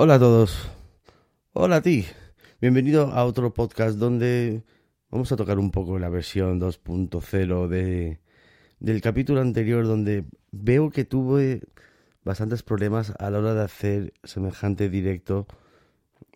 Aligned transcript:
Hola 0.00 0.14
a 0.14 0.18
todos. 0.20 0.70
Hola 1.54 1.76
a 1.78 1.82
ti. 1.82 2.06
Bienvenido 2.60 3.10
a 3.10 3.24
otro 3.24 3.52
podcast 3.52 3.98
donde 3.98 4.62
vamos 5.10 5.32
a 5.32 5.36
tocar 5.36 5.58
un 5.58 5.72
poco 5.72 5.98
la 5.98 6.08
versión 6.08 6.60
2.0 6.60 7.66
de, 7.66 8.20
del 8.78 9.00
capítulo 9.00 9.40
anterior 9.40 9.88
donde 9.88 10.24
veo 10.52 10.90
que 10.90 11.04
tuve 11.04 11.62
bastantes 12.22 12.62
problemas 12.62 13.12
a 13.18 13.28
la 13.30 13.40
hora 13.40 13.54
de 13.54 13.64
hacer 13.64 14.14
semejante 14.22 14.88
directo. 14.88 15.48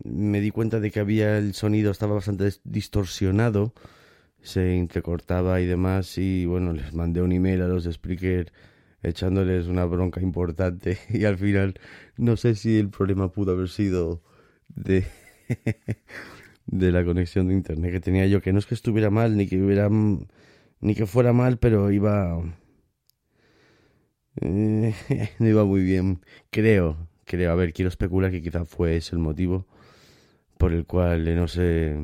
Me 0.03 0.41
di 0.41 0.51
cuenta 0.51 0.81
de 0.81 0.91
que 0.91 0.99
había 0.99 1.39
el 1.39 1.55
sonido 1.55 1.93
estaba 1.93 2.15
bastante 2.17 2.51
distorsionado, 2.65 3.75
se 4.41 4.77
entrecortaba 4.77 5.61
y 5.61 5.67
demás 5.67 6.19
y 6.19 6.47
bueno, 6.47 6.73
les 6.73 6.95
mandé 6.95 7.23
un 7.23 7.31
email 7.31 7.63
a 7.63 7.69
los 7.69 7.85
de 7.85 7.93
Spreaker 7.93 8.53
echándoles 9.03 9.67
una 9.67 9.85
bronca 9.85 10.21
importante 10.21 10.99
y 11.11 11.25
al 11.25 11.39
final 11.39 11.75
no 12.17 12.37
sé 12.37 12.55
si 12.55 12.79
el 12.79 12.91
problema 12.91 13.33
pudo 13.33 13.53
haber 13.53 13.69
sido 13.69 14.23
de 14.69 15.05
de 16.67 16.93
la 16.93 17.05
conexión 17.05 17.49
de 17.49 17.55
internet 17.55 17.93
que 17.93 18.01
tenía 18.01 18.27
yo 18.27 18.41
que 18.41 18.53
no 18.53 18.59
es 18.59 18.67
que 18.67 18.75
estuviera 18.75 19.11
mal 19.11 19.37
ni 19.37 19.47
que 19.49 19.61
hubiera 19.61 19.89
ni 19.89 20.95
que 20.95 21.07
fuera 21.07 21.33
mal 21.33 21.59
pero 21.59 21.91
iba 21.91 22.43
eh, 24.41 24.95
no 25.39 25.49
iba 25.49 25.65
muy 25.65 25.83
bien 25.83 26.21
creo 26.51 27.09
creo. 27.25 27.53
A 27.53 27.55
ver 27.55 27.73
quiero 27.73 27.89
especular 27.89 28.31
que 28.31 28.43
quizá 28.43 28.65
fue 28.65 28.97
ese 28.97 29.17
el 29.17 29.21
motivo 29.21 29.67
por 30.59 30.73
el 30.73 30.87
cual 30.87 31.35
no 31.35 31.49
sé 31.49 31.97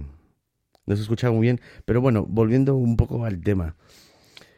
no 0.86 0.96
se 0.96 1.02
escuchaba 1.02 1.34
muy 1.34 1.42
bien. 1.42 1.60
Pero 1.84 2.00
bueno 2.00 2.26
volviendo 2.26 2.76
un 2.76 2.96
poco 2.96 3.24
al 3.24 3.40
tema. 3.40 3.76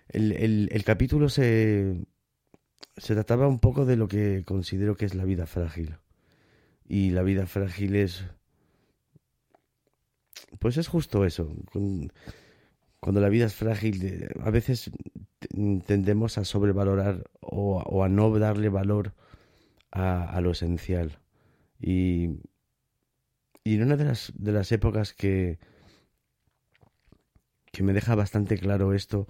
El, 0.09 0.69
el 0.73 0.85
capítulo 0.85 1.29
se 1.29 2.05
se 2.97 3.15
trataba 3.15 3.49
un 3.49 3.59
poco 3.59 3.85
de 3.85 3.97
lo 3.97 4.09
que 4.09 4.45
considero 4.45 4.97
que 4.97 5.07
es 5.07 5.15
la 5.15 5.25
vida 5.25 5.47
frágil. 5.47 5.97
Y 6.87 7.11
la 7.11 7.23
vida 7.23 7.47
frágil 7.47 7.97
es... 7.97 8.25
Pues 10.59 10.77
es 10.77 10.89
justo 10.89 11.25
eso. 11.25 11.49
Cuando 12.99 13.21
la 13.21 13.29
vida 13.29 13.47
es 13.47 13.55
frágil, 13.55 14.29
a 14.41 14.51
veces 14.51 14.91
tendemos 15.87 16.39
a 16.39 16.45
sobrevalorar 16.45 17.31
o, 17.41 18.05
a 18.05 18.09
no 18.09 18.37
darle 18.39 18.69
valor 18.69 19.15
a, 19.93 20.41
lo 20.41 20.51
esencial. 20.51 21.21
Y, 21.81 22.41
y 23.65 23.77
en 23.77 23.83
una 23.83 23.97
de 23.97 24.05
las, 24.05 24.33
de 24.37 24.53
las 24.53 24.73
épocas 24.73 25.15
que, 25.15 25.59
que 27.73 27.83
me 27.83 27.93
deja 27.93 28.15
bastante 28.15 28.59
claro 28.59 28.93
esto 28.93 29.29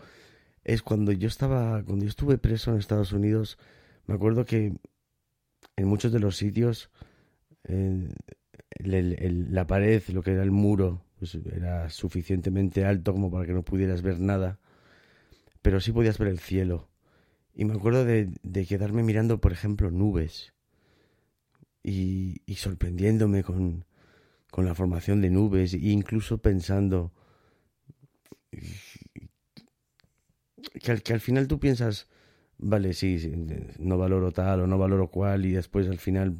es 0.65 0.83
cuando 0.83 1.13
yo 1.13 1.29
estaba, 1.29 1.83
cuando 1.85 2.05
yo 2.05 2.11
estuve 2.11 2.39
preso 2.39 2.73
en 2.73 2.79
Estados 2.79 3.13
Unidos, 3.13 3.59
me 4.07 4.15
acuerdo 4.15 4.45
que 4.45 4.75
en 5.77 5.89
muchos 5.89 6.13
de 6.13 6.21
los 6.21 6.37
sitios 6.37 6.91
eh, 7.65 8.09
la 8.79 9.67
pared, 9.67 10.03
lo 10.09 10.23
que 10.23 10.33
era 10.33 10.43
el 10.43 10.51
muro, 10.51 11.05
pues 11.19 11.35
era 11.35 11.91
suficientemente 11.91 12.85
alto 12.85 13.13
como 13.13 13.31
para 13.31 13.47
que 13.47 13.53
no 13.53 13.63
pudieras 13.63 14.03
ver 14.03 14.21
nada, 14.21 14.59
pero 15.63 15.81
sí 15.81 15.93
podías 15.93 16.19
ver 16.19 16.29
el 16.29 16.39
cielo. 16.39 16.89
Y 17.55 17.65
me 17.65 17.75
acuerdo 17.75 18.05
de, 18.05 18.31
quedarme 18.67 19.03
mirando, 19.03 19.41
por 19.41 19.53
ejemplo, 19.53 19.91
nubes 19.91 20.55
y, 21.83 22.43
y 22.47 22.55
sorprendiéndome 22.55 23.43
con, 23.43 23.85
con 24.51 24.65
la 24.65 24.75
formación 24.75 25.21
de 25.21 25.31
nubes 25.31 25.75
e 25.75 25.79
incluso 25.79 26.39
pensando 26.39 27.13
que 30.83 30.93
al, 30.93 31.03
que 31.03 31.13
al 31.13 31.21
final 31.21 31.49
tú 31.49 31.59
piensas, 31.61 32.09
vale, 32.59 32.93
sí, 32.95 33.19
no 33.79 33.99
valoro 33.99 34.33
tal 34.33 34.63
o 34.63 34.67
no 34.67 34.79
valoro 34.79 35.09
cual 35.11 35.47
y 35.47 35.53
después 35.53 35.89
al 35.89 35.99
final, 35.99 36.39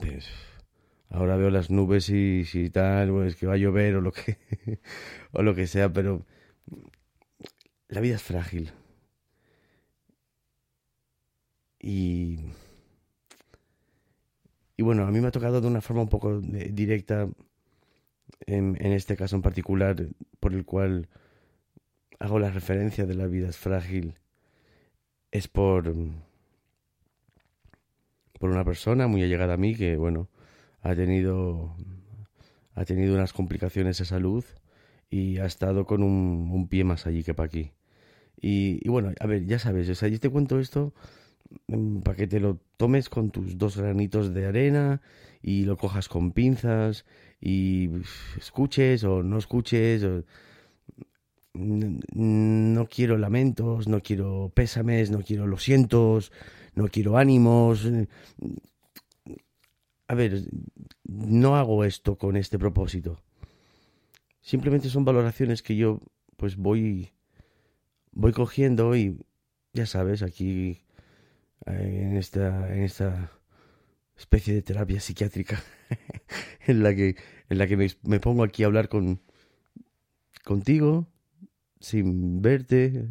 pues, 0.00 0.28
ahora 1.10 1.36
veo 1.36 1.50
las 1.50 1.70
nubes 1.70 2.08
y 2.10 2.44
si 2.44 2.70
tal, 2.70 3.10
pues 3.10 3.36
que 3.36 3.46
va 3.46 3.54
a 3.54 3.58
llover 3.58 3.96
o 3.96 4.00
lo 4.00 4.12
que, 4.12 4.38
o 5.32 5.42
lo 5.42 5.54
que 5.54 5.66
sea, 5.66 5.92
pero 5.92 6.24
la 7.88 8.00
vida 8.00 8.14
es 8.16 8.22
frágil. 8.22 8.72
Y, 11.80 12.38
y 14.76 14.82
bueno, 14.82 15.06
a 15.06 15.10
mí 15.10 15.20
me 15.20 15.28
ha 15.28 15.30
tocado 15.30 15.60
de 15.60 15.66
una 15.66 15.80
forma 15.80 16.02
un 16.02 16.08
poco 16.08 16.40
directa, 16.40 17.28
en, 18.46 18.76
en 18.80 18.92
este 18.92 19.16
caso 19.16 19.36
en 19.36 19.42
particular, 19.42 20.08
por 20.40 20.54
el 20.54 20.64
cual 20.64 21.08
hago 22.18 22.38
la 22.38 22.50
referencia 22.50 23.06
de 23.06 23.14
la 23.14 23.26
vida 23.26 23.48
es 23.48 23.56
frágil 23.56 24.18
es 25.30 25.48
por 25.48 25.94
por 28.38 28.50
una 28.50 28.64
persona 28.64 29.06
muy 29.06 29.22
allegada 29.22 29.54
a 29.54 29.56
mí 29.56 29.74
que 29.74 29.96
bueno 29.96 30.28
ha 30.82 30.94
tenido 30.94 31.74
ha 32.74 32.84
tenido 32.84 33.14
unas 33.14 33.32
complicaciones 33.32 33.98
de 33.98 34.04
salud 34.04 34.44
y 35.10 35.38
ha 35.38 35.46
estado 35.46 35.86
con 35.86 36.02
un, 36.02 36.50
un 36.52 36.68
pie 36.68 36.84
más 36.84 37.06
allí 37.06 37.22
que 37.24 37.34
para 37.34 37.46
aquí 37.46 37.72
Y, 38.40 38.88
bueno, 38.88 39.12
a 39.20 39.26
ver, 39.26 39.46
ya 39.46 39.58
sabes, 39.58 39.88
o 39.90 39.94
sea, 39.94 40.08
yo 40.08 40.20
te 40.20 40.30
cuento 40.30 40.60
esto 40.60 40.94
mm, 41.68 42.00
para 42.00 42.16
que 42.16 42.26
te 42.26 42.40
lo 42.40 42.58
tomes 42.76 43.08
con 43.08 43.30
tus 43.30 43.58
dos 43.58 43.76
granitos 43.78 44.34
de 44.34 44.46
arena 44.46 45.02
y 45.42 45.64
lo 45.64 45.76
cojas 45.76 46.08
con 46.08 46.32
pinzas 46.32 47.04
y 47.40 47.90
escuches 48.38 49.04
o 49.04 49.22
no 49.22 49.38
escuches. 49.38 50.04
No 51.58 52.86
quiero 52.86 53.16
lamentos, 53.16 53.88
no 53.88 54.00
quiero 54.00 54.50
pésames, 54.54 55.10
no 55.10 55.22
quiero 55.22 55.46
lo 55.46 55.58
sientos, 55.58 56.32
no 56.74 56.88
quiero 56.88 57.16
ánimos. 57.16 57.88
A 60.08 60.14
ver, 60.14 60.42
no 61.04 61.56
hago 61.56 61.84
esto 61.84 62.16
con 62.16 62.36
este 62.36 62.58
propósito. 62.58 63.22
Simplemente 64.40 64.88
son 64.88 65.04
valoraciones 65.04 65.62
que 65.62 65.76
yo 65.76 66.00
pues 66.36 66.56
voy 66.56 67.12
voy 68.12 68.32
cogiendo 68.32 68.94
y 68.96 69.18
ya 69.72 69.86
sabes, 69.86 70.22
aquí 70.22 70.82
en 71.66 72.16
esta 72.16 72.72
en 72.74 72.82
esta 72.82 73.32
especie 74.16 74.54
de 74.54 74.62
terapia 74.62 75.00
psiquiátrica 75.00 75.62
en 76.66 76.82
la 76.82 76.94
que 76.94 77.16
en 77.48 77.58
la 77.58 77.66
que 77.66 77.76
me, 77.76 78.20
pongo 78.20 78.44
aquí 78.44 78.62
a 78.62 78.66
hablar 78.66 78.88
con 78.88 79.20
contigo 80.44 81.08
sin 81.80 82.42
verte 82.42 83.08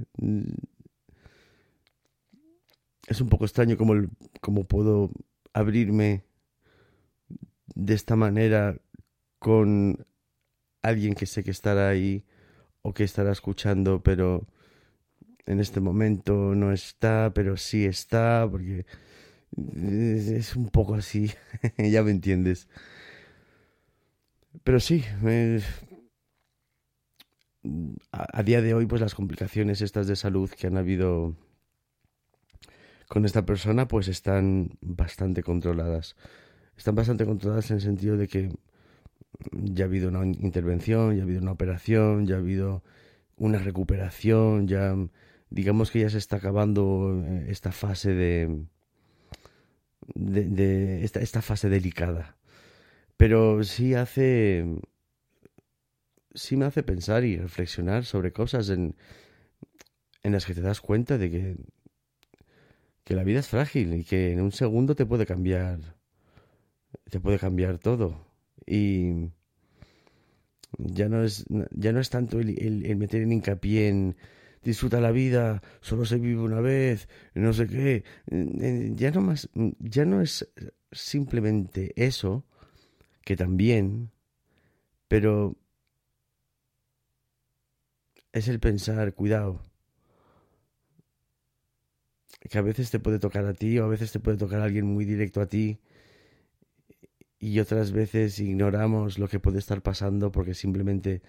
es 3.08 3.22
un 3.22 3.30
poco 3.30 3.46
extraño 3.46 3.78
como 3.78 3.94
como 4.42 4.64
puedo 4.66 5.12
abrirme 5.54 6.24
de 7.76 7.94
esta 7.94 8.16
manera 8.16 8.78
con 9.40 10.06
alguien 10.82 11.14
que 11.14 11.26
sé 11.26 11.44
que 11.44 11.52
estará 11.52 11.90
ahí 11.90 12.24
o 12.82 12.94
que 12.94 13.04
estará 13.04 13.32
escuchando, 13.32 14.02
pero 14.04 14.48
en 15.46 15.60
este 15.60 15.80
momento 15.80 16.56
no 16.56 16.72
está, 16.72 17.32
pero 17.34 17.58
sí 17.58 17.86
está, 17.86 18.48
porque 18.50 18.86
es 19.56 20.56
un 20.56 20.70
poco 20.70 20.96
así, 20.96 21.32
ya 21.78 22.04
me 22.04 22.12
entiendes. 22.12 22.68
Pero 24.64 24.80
sí, 24.80 25.04
a, 28.12 28.44
día 28.44 28.62
de 28.62 28.74
hoy, 28.74 28.86
pues 28.86 29.02
las 29.02 29.16
complicaciones 29.16 29.82
estas 29.82 30.08
de 30.08 30.16
salud 30.16 30.50
que 30.50 30.68
han 30.68 30.78
habido 30.78 31.36
con 33.08 33.26
esta 33.26 33.46
persona, 33.46 33.88
pues 33.88 34.08
están 34.08 34.78
bastante 34.82 35.44
controladas 35.44 36.16
están 36.78 36.96
bastante 36.96 37.26
controladas 37.26 37.70
en 37.72 37.78
el 37.78 37.82
sentido 37.82 38.18
de 38.18 38.28
que 38.28 38.50
ya 39.52 39.86
ha 39.86 39.88
habido 39.88 40.10
una 40.10 40.26
intervención, 40.26 41.16
ya 41.16 41.22
ha 41.22 41.26
habido 41.26 41.42
una 41.42 41.52
operación, 41.52 42.26
ya 42.26 42.36
ha 42.36 42.40
habido 42.40 42.84
una 43.38 43.60
recuperación, 43.60 44.68
ya 44.68 44.96
digamos 45.50 45.92
que 45.92 46.02
ya 46.02 46.10
se 46.10 46.18
está 46.18 46.38
acabando 46.38 47.24
eh, 47.26 47.48
esta 47.50 47.72
fase 47.72 48.14
de, 48.14 48.66
de, 50.16 51.04
esta, 51.04 51.20
esta 51.22 51.42
fase 51.42 51.70
delicada. 51.70 52.38
Pero 53.18 53.64
sí 53.64 53.94
hace 53.94 54.66
sí 56.36 56.58
me 56.58 56.66
hace 56.66 56.84
pensar 56.84 57.24
y 57.24 57.38
reflexionar 57.38 58.06
sobre 58.06 58.32
cosas 58.32 58.70
en, 58.70 58.96
en 60.24 60.32
las 60.32 60.46
que 60.46 60.54
te 60.54 60.62
das 60.62 60.82
cuenta 60.82 61.18
de 61.18 61.32
que, 61.32 61.56
que 63.04 63.16
la 63.16 63.24
vida 63.24 63.40
es 63.40 63.48
frágil 63.48 63.94
y 63.96 64.04
que 64.04 64.32
en 64.32 64.42
un 64.42 64.52
segundo 64.52 64.96
te 64.96 65.06
puede 65.06 65.26
cambiar 65.26 65.96
te 67.10 67.20
puede 67.20 67.40
cambiar 67.40 67.78
todo. 67.78 68.26
Y 68.66 69.30
ya 70.78 71.10
no 71.10 71.24
es, 71.24 71.46
ya 71.72 71.92
no 71.92 72.00
es 72.00 72.10
tanto 72.10 72.40
el, 72.40 72.58
el, 72.86 72.96
meter 72.96 73.22
en 73.22 73.32
hincapié 73.32 73.90
en 73.90 74.16
disfruta 74.64 75.00
la 75.00 75.12
vida, 75.12 75.62
solo 75.82 76.06
se 76.06 76.18
vive 76.18 76.42
una 76.42 76.60
vez, 76.60 77.08
no 77.36 77.54
sé 77.54 77.68
qué. 77.68 78.04
Ya 78.96 79.12
no 79.12 79.22
más, 79.22 79.50
ya 79.80 80.06
no 80.06 80.22
es 80.22 80.52
simplemente 80.92 81.94
eso, 81.96 82.46
que 83.24 83.36
también, 83.36 84.12
pero 85.08 85.56
es 88.36 88.50
el 88.50 88.60
pensar, 88.60 89.14
cuidado, 89.14 89.62
que 92.42 92.58
a 92.58 92.62
veces 92.62 92.92
te 92.92 93.00
puede 93.00 93.18
tocar 93.18 93.46
a 93.46 93.54
ti 93.54 93.80
o 93.80 93.86
a 93.86 93.88
veces 93.88 94.12
te 94.12 94.20
puede 94.20 94.38
tocar 94.38 94.60
a 94.60 94.66
alguien 94.66 94.86
muy 94.86 95.06
directo 95.06 95.40
a 95.40 95.48
ti 95.48 95.80
y 97.40 97.60
otras 97.60 97.94
veces 97.94 98.38
ignoramos 98.40 99.20
lo 99.20 99.30
que 99.30 99.40
puede 99.40 99.60
estar 99.60 99.82
pasando 99.82 100.34
porque 100.34 100.54
simplemente 100.54 101.22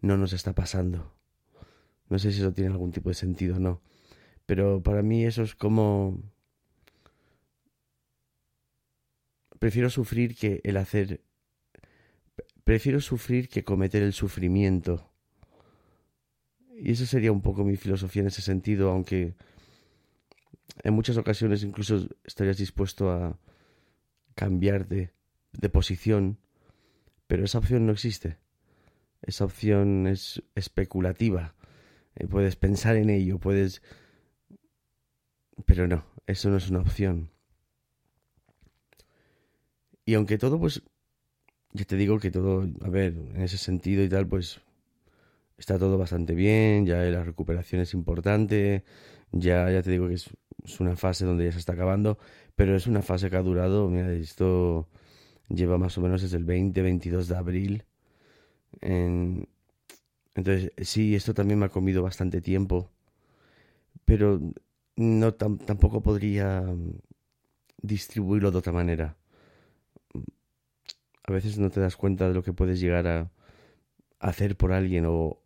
no 0.00 0.16
nos 0.16 0.32
está 0.32 0.52
pasando. 0.52 1.14
No 2.08 2.18
sé 2.18 2.32
si 2.32 2.40
eso 2.40 2.52
tiene 2.52 2.72
algún 2.72 2.90
tipo 2.90 3.08
de 3.08 3.14
sentido 3.14 3.56
o 3.56 3.60
no, 3.60 3.80
pero 4.44 4.82
para 4.82 5.02
mí 5.02 5.24
eso 5.24 5.42
es 5.42 5.54
como... 5.54 6.20
Prefiero 9.60 9.90
sufrir 9.90 10.34
que 10.36 10.60
el 10.64 10.76
hacer... 10.76 11.20
Prefiero 12.64 13.00
sufrir 13.00 13.48
que 13.48 13.62
cometer 13.62 14.02
el 14.02 14.12
sufrimiento. 14.12 15.07
Y 16.80 16.92
eso 16.92 17.06
sería 17.06 17.32
un 17.32 17.42
poco 17.42 17.64
mi 17.64 17.76
filosofía 17.76 18.22
en 18.22 18.28
ese 18.28 18.40
sentido, 18.40 18.90
aunque 18.90 19.34
en 20.84 20.94
muchas 20.94 21.16
ocasiones 21.16 21.64
incluso 21.64 22.08
estarías 22.24 22.56
dispuesto 22.56 23.10
a 23.10 23.36
cambiarte 24.36 25.12
de 25.52 25.68
posición, 25.68 26.38
pero 27.26 27.44
esa 27.44 27.58
opción 27.58 27.84
no 27.84 27.92
existe. 27.92 28.38
Esa 29.22 29.44
opción 29.44 30.06
es 30.06 30.40
especulativa. 30.54 31.56
Eh, 32.14 32.28
puedes 32.28 32.54
pensar 32.54 32.96
en 32.96 33.10
ello, 33.10 33.40
puedes... 33.40 33.82
Pero 35.66 35.88
no, 35.88 36.04
eso 36.28 36.48
no 36.48 36.58
es 36.58 36.70
una 36.70 36.78
opción. 36.78 37.32
Y 40.04 40.14
aunque 40.14 40.38
todo, 40.38 40.60
pues, 40.60 40.82
ya 41.72 41.84
te 41.84 41.96
digo 41.96 42.20
que 42.20 42.30
todo, 42.30 42.68
a 42.80 42.88
ver, 42.88 43.14
en 43.14 43.42
ese 43.42 43.58
sentido 43.58 44.04
y 44.04 44.08
tal, 44.08 44.28
pues, 44.28 44.60
está 45.58 45.78
todo 45.78 45.98
bastante 45.98 46.34
bien, 46.34 46.86
ya 46.86 46.98
la 47.02 47.24
recuperación 47.24 47.82
es 47.82 47.94
importante, 47.94 48.84
ya, 49.32 49.70
ya 49.70 49.82
te 49.82 49.90
digo 49.90 50.08
que 50.08 50.14
es, 50.14 50.30
una 50.80 50.96
fase 50.96 51.24
donde 51.24 51.44
ya 51.44 51.52
se 51.52 51.58
está 51.58 51.72
acabando, 51.74 52.18
pero 52.56 52.76
es 52.76 52.86
una 52.86 53.02
fase 53.02 53.30
que 53.30 53.36
ha 53.36 53.42
durado, 53.42 53.88
mira, 53.88 54.12
esto 54.12 54.88
lleva 55.48 55.78
más 55.78 55.96
o 55.98 56.00
menos 56.02 56.22
desde 56.22 56.36
el 56.36 56.46
20-22 56.46 57.26
de 57.26 57.36
abril. 57.36 57.84
Entonces, 60.34 60.72
sí, 60.78 61.14
esto 61.14 61.34
también 61.34 61.58
me 61.58 61.66
ha 61.66 61.70
comido 61.70 62.02
bastante 62.02 62.40
tiempo, 62.40 62.90
pero 64.04 64.40
no 64.96 65.34
tampoco 65.34 66.02
podría 66.02 66.64
distribuirlo 67.82 68.50
de 68.50 68.58
otra 68.58 68.72
manera. 68.72 69.16
A 71.24 71.32
veces 71.32 71.58
no 71.58 71.70
te 71.70 71.80
das 71.80 71.96
cuenta 71.96 72.28
de 72.28 72.34
lo 72.34 72.42
que 72.42 72.52
puedes 72.52 72.80
llegar 72.80 73.06
a 73.06 73.30
hacer 74.18 74.56
por 74.56 74.72
alguien 74.72 75.04
o... 75.06 75.40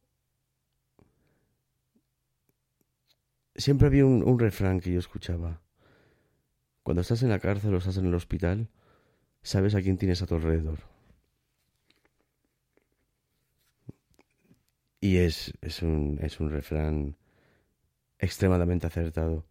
Siempre 3.54 3.87
había 3.87 4.06
un, 4.06 4.38
refrán 4.38 4.80
que 4.80 4.92
yo 4.92 4.99
escuchaba. 4.99 5.61
Cuando 6.82 7.02
estás 7.02 7.23
en 7.23 7.28
la 7.28 7.38
cárcel 7.38 7.75
o 7.75 7.78
estás 7.78 7.99
en 7.99 8.06
el 8.06 8.14
hospital, 8.14 8.68
sabes 9.42 9.75
a 9.75 9.82
quién 9.82 9.99
tienes 9.99 10.23
a 10.23 10.26
tu 10.26 10.35
alrededor. 10.35 10.80
Y 15.00 15.18
es, 15.18 15.52
es, 15.61 15.82
un, 15.82 16.18
es 16.23 16.40
un 16.40 16.50
refrán 16.50 17.16
extremadamente 18.18 18.87
acertado. 18.87 19.44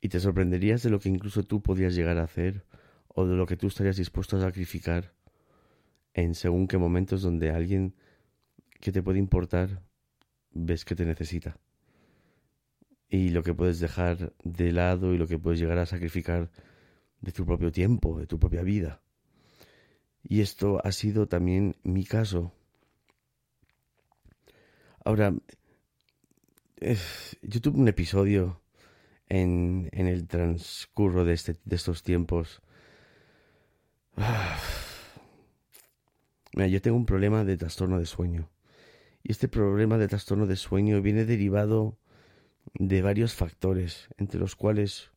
Y 0.00 0.08
te 0.08 0.18
sorprenderías 0.18 0.82
de 0.82 0.90
lo 0.90 0.98
que 0.98 1.08
incluso 1.08 1.44
tú 1.44 1.62
podrías 1.62 1.94
llegar 1.94 2.18
a 2.18 2.24
hacer 2.24 2.64
o 3.08 3.26
de 3.26 3.36
lo 3.36 3.46
que 3.46 3.56
tú 3.56 3.68
estarías 3.68 3.96
dispuesto 3.96 4.36
a 4.36 4.40
sacrificar 4.40 5.14
en 6.14 6.34
según 6.34 6.66
qué 6.66 6.78
momentos 6.78 7.22
donde 7.22 7.50
alguien 7.50 7.94
que 8.80 8.90
te 8.90 9.02
puede 9.02 9.18
importar 9.18 9.82
ves 10.50 10.84
que 10.84 10.96
te 10.96 11.04
necesita. 11.04 11.56
Y 13.12 13.28
lo 13.28 13.42
que 13.42 13.52
puedes 13.52 13.78
dejar 13.78 14.32
de 14.42 14.72
lado 14.72 15.12
y 15.12 15.18
lo 15.18 15.26
que 15.26 15.38
puedes 15.38 15.60
llegar 15.60 15.76
a 15.76 15.84
sacrificar 15.84 16.50
de 17.20 17.30
tu 17.30 17.44
propio 17.44 17.70
tiempo, 17.70 18.18
de 18.18 18.26
tu 18.26 18.38
propia 18.38 18.62
vida. 18.62 19.02
Y 20.22 20.40
esto 20.40 20.80
ha 20.82 20.92
sido 20.92 21.28
también 21.28 21.76
mi 21.82 22.06
caso. 22.06 22.54
Ahora, 25.04 25.34
yo 27.42 27.60
tuve 27.60 27.80
un 27.80 27.88
episodio 27.88 28.62
en, 29.28 29.90
en 29.92 30.06
el 30.06 30.26
transcurso 30.26 31.26
de, 31.26 31.34
este, 31.34 31.58
de 31.66 31.76
estos 31.76 32.02
tiempos. 32.02 32.62
Mira, 36.54 36.68
yo 36.68 36.80
tengo 36.80 36.96
un 36.96 37.04
problema 37.04 37.44
de 37.44 37.58
trastorno 37.58 37.98
de 37.98 38.06
sueño. 38.06 38.48
Y 39.22 39.32
este 39.32 39.48
problema 39.48 39.98
de 39.98 40.08
trastorno 40.08 40.46
de 40.46 40.56
sueño 40.56 41.02
viene 41.02 41.26
derivado 41.26 41.98
de 42.74 43.02
varios 43.02 43.34
factores, 43.34 44.08
entre 44.16 44.40
los 44.40 44.56
cuales 44.56 45.10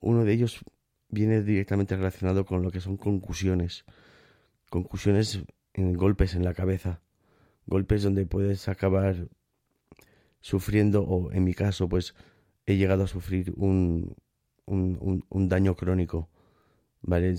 uno 0.00 0.24
de 0.24 0.32
ellos 0.32 0.64
viene 1.08 1.42
directamente 1.42 1.96
relacionado 1.96 2.44
con 2.44 2.62
lo 2.62 2.70
que 2.70 2.80
son 2.80 2.96
concusiones. 2.96 3.84
Concusiones 4.70 5.44
en 5.74 5.94
golpes 5.94 6.34
en 6.34 6.44
la 6.44 6.54
cabeza. 6.54 7.00
Golpes 7.66 8.02
donde 8.02 8.26
puedes 8.26 8.68
acabar 8.68 9.28
sufriendo, 10.40 11.02
o 11.02 11.32
en 11.32 11.44
mi 11.44 11.54
caso, 11.54 11.88
pues 11.88 12.14
he 12.66 12.76
llegado 12.76 13.04
a 13.04 13.08
sufrir 13.08 13.52
un, 13.56 14.16
un, 14.66 15.24
un, 15.28 15.48
daño 15.48 15.74
crónico. 15.76 16.28
¿Vale? 17.02 17.34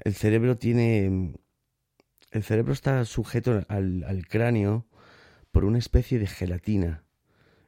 El 0.00 0.14
cerebro 0.14 0.56
tiene. 0.56 1.34
El 2.30 2.42
cerebro 2.42 2.72
está 2.72 3.04
sujeto 3.04 3.64
al, 3.68 4.04
al 4.04 4.26
cráneo 4.26 4.86
por 5.52 5.64
una 5.64 5.78
especie 5.78 6.18
de 6.18 6.26
gelatina. 6.26 7.03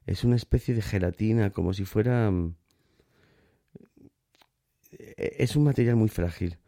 Es 0.07 0.25
una 0.25 0.37
especie 0.37 0.75
de 0.75 0.83
gelatina, 0.83 1.51
como 1.51 1.73
si 1.75 1.85
fuera. 1.85 2.33
Es 5.17 5.57
un 5.57 5.65
material 5.65 5.97
muy 5.97 6.09
frágil. 6.09 6.59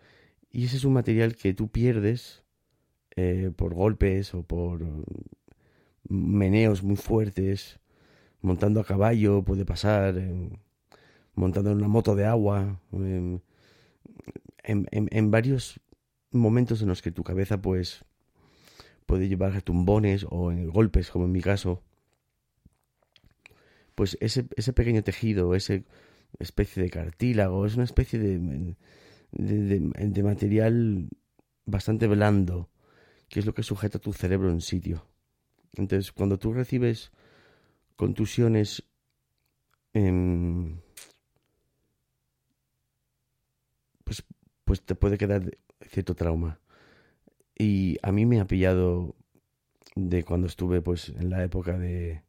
Y 0.50 0.64
ese 0.64 0.76
es 0.76 0.85
un 0.85 0.92
material 0.92 1.37
que 1.37 1.54
tú 1.54 1.68
pierdes 1.68 2.42
eh, 3.16 3.50
por 3.54 3.75
golpes 3.75 4.35
o 4.35 4.42
por 4.42 4.85
meneos 6.09 6.83
muy 6.83 6.97
fuertes, 6.97 7.80
montando 8.40 8.80
a 8.80 8.85
caballo 8.85 9.42
puede 9.42 9.64
pasar, 9.64 10.14
montando 11.35 11.71
en 11.71 11.78
una 11.78 11.88
moto 11.88 12.14
de 12.16 12.26
agua, 12.26 12.80
en, 12.92 13.42
en, 14.64 15.30
varios 15.30 15.80
momentos 16.30 16.83
en 16.83 16.88
los 16.88 17.02
que 17.02 17.12
tu 17.12 17.25
cabeza 17.25 17.61
pues 17.61 18.04
puede 19.07 19.28
llevar 19.28 19.62
tumbones 19.62 20.26
o 20.28 20.52
en 20.52 20.71
golpes, 20.71 21.11
como 21.11 21.25
en 21.25 21.33
mi 21.33 21.40
caso, 21.40 21.83
pues 23.99 24.17
ese, 24.21 24.47
ese 24.55 24.73
pequeño 24.73 25.02
tejido, 25.02 25.57
esa 25.57 25.83
especie 26.38 26.81
de 26.81 26.88
cartílago, 26.88 27.67
es 27.67 27.75
una 27.75 27.83
especie 27.83 28.21
de, 28.21 28.76
de, 29.33 30.23
material 30.23 31.09
bastante 31.67 32.07
blando, 32.07 32.71
que 33.28 33.40
es 33.40 33.47
lo 33.47 33.55
que 33.55 33.64
sujeta 33.64 33.99
tu 33.99 34.12
cerebro 34.12 34.52
en 34.52 34.61
sitio. 34.61 35.05
Entonces, 35.75 36.12
cuando 36.12 36.38
tú 36.38 36.52
recibes 36.52 37.11
contusiones 37.97 38.85
em, 39.95 40.78
pues, 44.05 44.23
pues 44.64 44.81
te 44.83 44.95
puede 44.95 45.19
quedar 45.19 45.59
cierto 45.88 46.14
trauma. 46.14 46.61
Y 47.57 47.99
a 48.02 48.12
mí 48.12 48.26
me 48.26 48.38
ha 48.38 48.47
pillado 48.47 49.17
de 49.97 50.23
cuando 50.23 50.47
estuve 50.47 50.83
pues 50.83 51.09
en 51.09 51.31
la 51.31 51.43
época 51.43 51.76
de, 51.76 52.23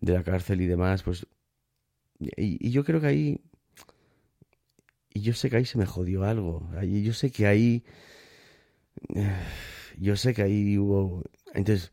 de 0.00 0.12
la 0.14 0.22
cárcel 0.22 0.60
y 0.60 0.66
demás, 0.66 1.02
pues 1.02 1.26
y, 2.18 2.70
yo 2.70 2.84
creo 2.84 3.00
que 3.00 3.06
ahí 3.06 3.40
y 5.12 5.20
yo 5.22 5.32
sé 5.32 5.50
que 5.50 5.56
ahí 5.56 5.64
se 5.64 5.78
me 5.78 5.86
jodió 5.86 6.24
algo. 6.24 6.68
Yo 6.82 7.12
sé 7.12 7.30
que 7.30 7.46
ahí 7.46 7.84
yo 9.98 10.16
sé 10.16 10.34
que 10.34 10.42
ahí 10.42 10.78
hubo 10.78 11.24
entonces 11.54 11.92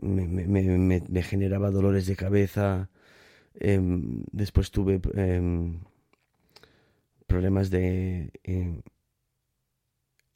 me, 0.00 0.26
me, 0.26 1.00
me, 1.08 1.22
generaba 1.22 1.70
dolores 1.70 2.06
de 2.06 2.16
cabeza. 2.16 2.90
Em, 3.54 4.24
después 4.32 4.70
tuve 4.70 5.00
em, 5.14 5.80
problemas 7.26 7.70
de 7.70 8.32
em, 8.44 8.82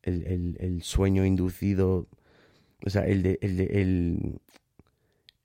el, 0.02 0.82
sueño 0.82 1.24
inducido, 1.24 2.08
o 2.84 2.90
sea, 2.90 3.06
el, 3.06 3.22
de, 3.22 3.38
el, 3.40 3.56
de, 3.56 3.64
el, 3.64 4.40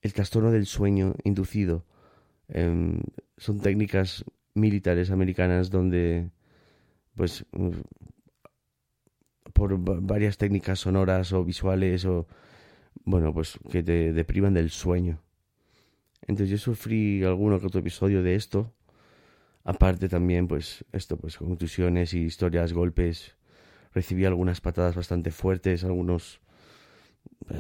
el 0.01 0.13
trastorno 0.13 0.51
del 0.51 0.65
sueño 0.65 1.15
inducido. 1.23 1.85
son 2.49 3.59
técnicas 3.61 4.25
militares 4.53 5.11
americanas 5.11 5.69
donde, 5.69 6.29
pues, 7.15 7.45
por 9.53 9.77
varias 10.01 10.37
técnicas 10.37 10.79
sonoras 10.79 11.33
o 11.33 11.43
visuales 11.43 12.05
o 12.05 12.27
bueno, 13.05 13.33
pues 13.33 13.59
que 13.71 13.83
te 13.83 14.13
deprivan 14.13 14.53
del 14.53 14.69
sueño. 14.69 15.21
Entonces 16.27 16.49
yo 16.49 16.57
sufrí 16.57 17.23
algún 17.23 17.57
que 17.59 17.65
otro 17.65 17.79
episodio 17.79 18.21
de 18.21 18.35
esto. 18.35 18.71
Aparte 19.63 20.09
también, 20.09 20.47
pues, 20.47 20.85
esto, 20.91 21.17
pues, 21.17 21.37
contusiones 21.37 22.13
y 22.13 22.19
historias, 22.19 22.73
golpes. 22.73 23.35
Recibí 23.93 24.25
algunas 24.25 24.61
patadas 24.61 24.95
bastante 24.95 25.31
fuertes, 25.31 25.83
algunos... 25.83 26.39
Eh, 27.49 27.55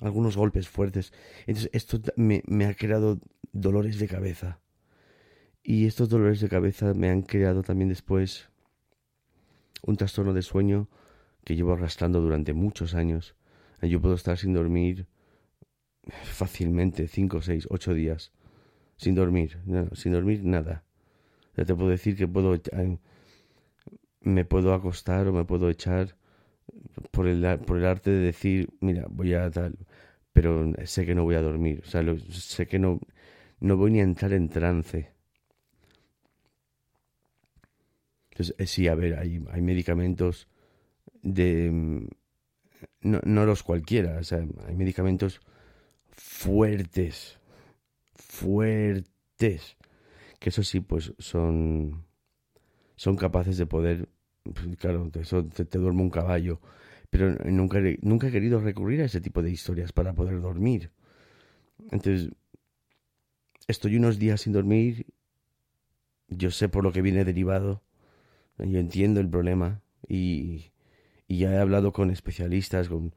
algunos 0.00 0.36
golpes 0.36 0.68
fuertes. 0.68 1.12
Entonces 1.46 1.70
esto 1.72 2.00
me, 2.16 2.42
me 2.46 2.66
ha 2.66 2.74
creado 2.74 3.20
dolores 3.52 3.98
de 3.98 4.08
cabeza. 4.08 4.60
Y 5.62 5.86
estos 5.86 6.08
dolores 6.08 6.40
de 6.40 6.48
cabeza 6.48 6.94
me 6.94 7.10
han 7.10 7.22
creado 7.22 7.62
también 7.62 7.88
después 7.88 8.48
un 9.82 9.96
trastorno 9.96 10.32
de 10.32 10.42
sueño 10.42 10.88
que 11.44 11.56
llevo 11.56 11.72
arrastrando 11.72 12.20
durante 12.20 12.52
muchos 12.52 12.94
años 12.94 13.34
yo 13.86 14.00
puedo 14.00 14.14
estar 14.14 14.36
sin 14.36 14.52
dormir 14.52 15.06
fácilmente, 16.24 17.06
5, 17.06 17.42
6, 17.42 17.68
8 17.70 17.94
días. 17.94 18.32
Sin 18.96 19.14
dormir, 19.14 19.58
sin 19.92 20.12
dormir 20.12 20.44
nada. 20.44 20.82
Ya 21.56 21.64
te 21.64 21.74
puedo 21.74 21.90
decir 21.90 22.16
que 22.16 22.26
puedo 22.26 22.54
eh, 22.54 22.98
me 24.20 24.44
puedo 24.44 24.74
acostar 24.74 25.28
o 25.28 25.32
me 25.32 25.44
puedo 25.44 25.70
echar 25.70 26.16
por 27.10 27.26
el, 27.26 27.58
por 27.60 27.78
el 27.78 27.86
arte 27.86 28.10
de 28.10 28.18
decir, 28.18 28.68
mira, 28.80 29.06
voy 29.10 29.34
a 29.34 29.50
tal, 29.50 29.76
pero 30.32 30.72
sé 30.84 31.06
que 31.06 31.14
no 31.14 31.24
voy 31.24 31.36
a 31.36 31.42
dormir, 31.42 31.82
o 31.84 31.88
sea, 31.88 32.02
sé 32.30 32.66
que 32.66 32.78
no, 32.78 33.00
no 33.60 33.76
voy 33.76 33.92
ni 33.92 34.00
a 34.00 34.04
entrar 34.04 34.32
en 34.32 34.48
trance. 34.48 35.12
Entonces, 38.30 38.54
eh, 38.58 38.66
sí, 38.66 38.88
a 38.88 38.94
ver, 38.94 39.18
hay, 39.18 39.44
hay 39.50 39.62
medicamentos 39.62 40.48
de 41.22 42.08
no, 43.00 43.20
no 43.24 43.46
los 43.46 43.62
cualquiera, 43.62 44.18
o 44.18 44.24
sea, 44.24 44.44
hay 44.66 44.76
medicamentos 44.76 45.40
fuertes, 46.10 47.38
fuertes, 48.14 49.76
que 50.38 50.50
eso 50.50 50.62
sí, 50.62 50.80
pues 50.80 51.14
son, 51.18 52.04
son 52.96 53.16
capaces 53.16 53.56
de 53.58 53.66
poder, 53.66 54.08
pues, 54.54 54.76
claro, 54.76 55.10
eso 55.14 55.44
te, 55.44 55.64
te, 55.64 55.78
duerme 55.78 56.02
un 56.02 56.10
caballo, 56.10 56.60
pero 57.10 57.34
nunca, 57.44 57.78
nunca 58.02 58.28
he 58.28 58.32
querido 58.32 58.60
recurrir 58.60 59.02
a 59.02 59.06
ese 59.06 59.20
tipo 59.20 59.42
de 59.42 59.50
historias 59.50 59.92
para 59.92 60.14
poder 60.14 60.40
dormir. 60.40 60.90
Entonces, 61.90 62.30
estoy 63.66 63.96
unos 63.96 64.18
días 64.18 64.42
sin 64.42 64.52
dormir, 64.52 65.06
yo 66.28 66.50
sé 66.50 66.68
por 66.68 66.84
lo 66.84 66.92
que 66.92 67.02
viene 67.02 67.24
derivado, 67.24 67.82
yo 68.58 68.78
entiendo 68.78 69.20
el 69.20 69.28
problema 69.28 69.82
y 70.08 70.72
ya 71.28 71.52
he 71.52 71.58
hablado 71.58 71.92
con 71.92 72.10
especialistas, 72.10 72.88
con 72.88 73.12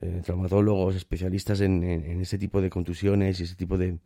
eh, 0.00 0.22
traumatólogos, 0.24 0.96
especialistas 0.96 1.60
en, 1.60 1.82
ese 2.20 2.38
tipo 2.38 2.62
de 2.62 2.70
contusiones 2.70 3.40
y 3.40 3.42
ese 3.44 3.56
tipo 3.56 3.76
de, 3.76 3.98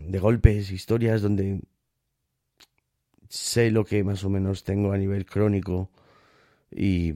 de 0.00 0.18
golpes, 0.18 0.70
historias 0.70 1.20
donde 1.20 1.60
sé 3.28 3.70
lo 3.70 3.84
que 3.84 4.04
más 4.04 4.24
o 4.24 4.30
menos 4.30 4.64
tengo 4.64 4.92
a 4.92 4.98
nivel 4.98 5.26
crónico 5.26 5.90
y, 6.70 7.14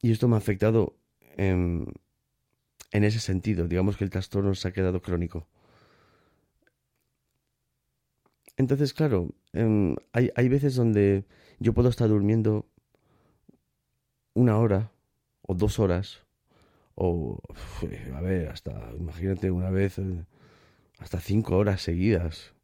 y 0.00 0.12
esto 0.12 0.28
me 0.28 0.34
ha 0.36 0.38
afectado 0.38 0.96
en, 1.36 1.86
en 2.92 3.04
ese 3.04 3.20
sentido. 3.20 3.68
Digamos 3.68 3.96
que 3.96 4.04
el 4.04 4.10
trastorno 4.10 4.54
se 4.54 4.68
ha 4.68 4.72
quedado 4.72 5.02
crónico. 5.02 5.46
Entonces, 8.56 8.92
claro, 8.92 9.30
em, 9.52 9.96
hay, 10.12 10.30
hay 10.36 10.48
veces 10.48 10.74
donde 10.76 11.24
yo 11.58 11.72
puedo 11.72 11.88
estar 11.88 12.08
durmiendo 12.08 12.66
una 14.34 14.58
hora 14.58 14.92
o 15.42 15.54
dos 15.54 15.78
horas 15.78 16.24
o, 16.94 17.40
a 18.14 18.20
ver, 18.20 18.48
hasta, 18.48 18.92
imagínate 18.98 19.50
una 19.50 19.70
vez, 19.70 19.98
eh, 19.98 20.24
hasta 20.98 21.20
cinco 21.20 21.56
horas 21.56 21.80
seguidas. 21.82 22.54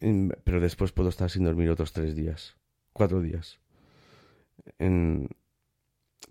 Pero 0.00 0.60
después 0.60 0.92
puedo 0.92 1.10
estar 1.10 1.30
sin 1.30 1.44
dormir 1.44 1.70
otros 1.70 1.92
tres 1.92 2.16
días, 2.16 2.56
cuatro 2.92 3.20
días. 3.20 3.60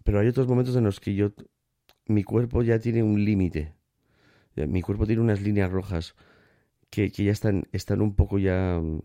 Pero 0.03 0.19
hay 0.19 0.27
otros 0.27 0.47
momentos 0.47 0.75
en 0.75 0.83
los 0.83 0.99
que 0.99 1.15
yo, 1.15 1.33
mi 2.07 2.23
cuerpo 2.23 2.63
ya 2.63 2.79
tiene 2.79 3.03
un 3.03 3.23
límite. 3.23 3.75
Mi 4.55 4.81
cuerpo 4.81 5.05
tiene 5.05 5.21
unas 5.21 5.41
líneas 5.41 5.71
rojas 5.71 6.15
que, 6.89 7.11
que 7.11 7.23
ya 7.25 7.31
están, 7.31 7.67
están 7.71 8.01
un 8.01 8.15
poco 8.15 8.39
ya 8.39 8.79
mm, 8.81 9.01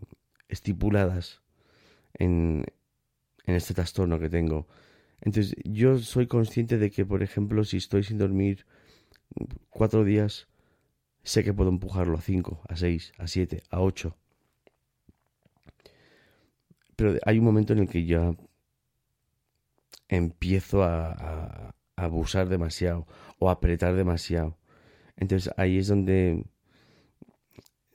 estipuladas 0.49 1.41
en, 2.13 2.65
en 3.45 3.55
este 3.55 3.73
trastorno 3.73 4.19
que 4.19 4.29
tengo. 4.29 4.67
Entonces, 5.21 5.55
yo 5.63 5.97
soy 5.99 6.27
consciente 6.27 6.77
de 6.77 6.91
que, 6.91 7.05
por 7.05 7.23
ejemplo, 7.23 7.63
si 7.63 7.77
estoy 7.77 8.03
sin 8.03 8.17
dormir 8.17 8.65
cuatro 9.69 10.03
días, 10.03 10.47
sé 11.23 11.43
que 11.43 11.53
puedo 11.53 11.69
empujarlo 11.69 12.17
a 12.17 12.21
cinco, 12.21 12.61
a 12.67 12.75
seis, 12.75 13.13
a 13.17 13.27
siete, 13.27 13.63
a 13.69 13.79
ocho. 13.81 14.17
Pero 16.95 17.15
hay 17.25 17.39
un 17.39 17.45
momento 17.45 17.73
en 17.73 17.79
el 17.79 17.89
que 17.89 18.05
ya 18.05 18.33
empiezo 20.07 20.83
a, 20.83 21.73
abusar 21.97 22.49
demasiado 22.49 23.07
o 23.39 23.49
a 23.49 23.53
apretar 23.53 23.95
demasiado. 23.95 24.57
Entonces 25.15 25.53
ahí 25.57 25.77
es 25.77 25.87
donde 25.87 26.45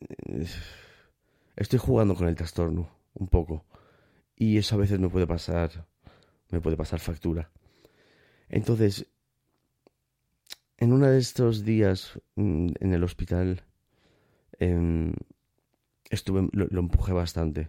eh, 0.00 0.47
estoy 1.57 1.78
jugando 1.78 2.14
con 2.14 2.28
el 2.28 2.35
trastorno 2.35 2.88
un 3.14 3.28
poco 3.28 3.66
y 4.37 4.57
eso 4.57 4.76
a 4.76 4.78
veces 4.78 4.99
me 4.99 5.11
puede 5.11 5.26
pasar, 5.26 5.87
me 6.50 6.61
puede 6.61 6.76
pasar 6.76 6.99
factura. 6.99 7.50
Entonces, 8.49 9.07
en 10.78 10.92
uno 10.92 11.07
de 11.07 11.19
estos 11.19 11.62
días 11.62 12.19
mm, 12.37 12.69
en 12.80 12.92
el 12.95 13.04
hospital, 13.04 13.62
em, 14.59 15.12
estuve, 16.09 16.49
lo, 16.52 16.80
empujé 16.80 17.12
bastante. 17.12 17.69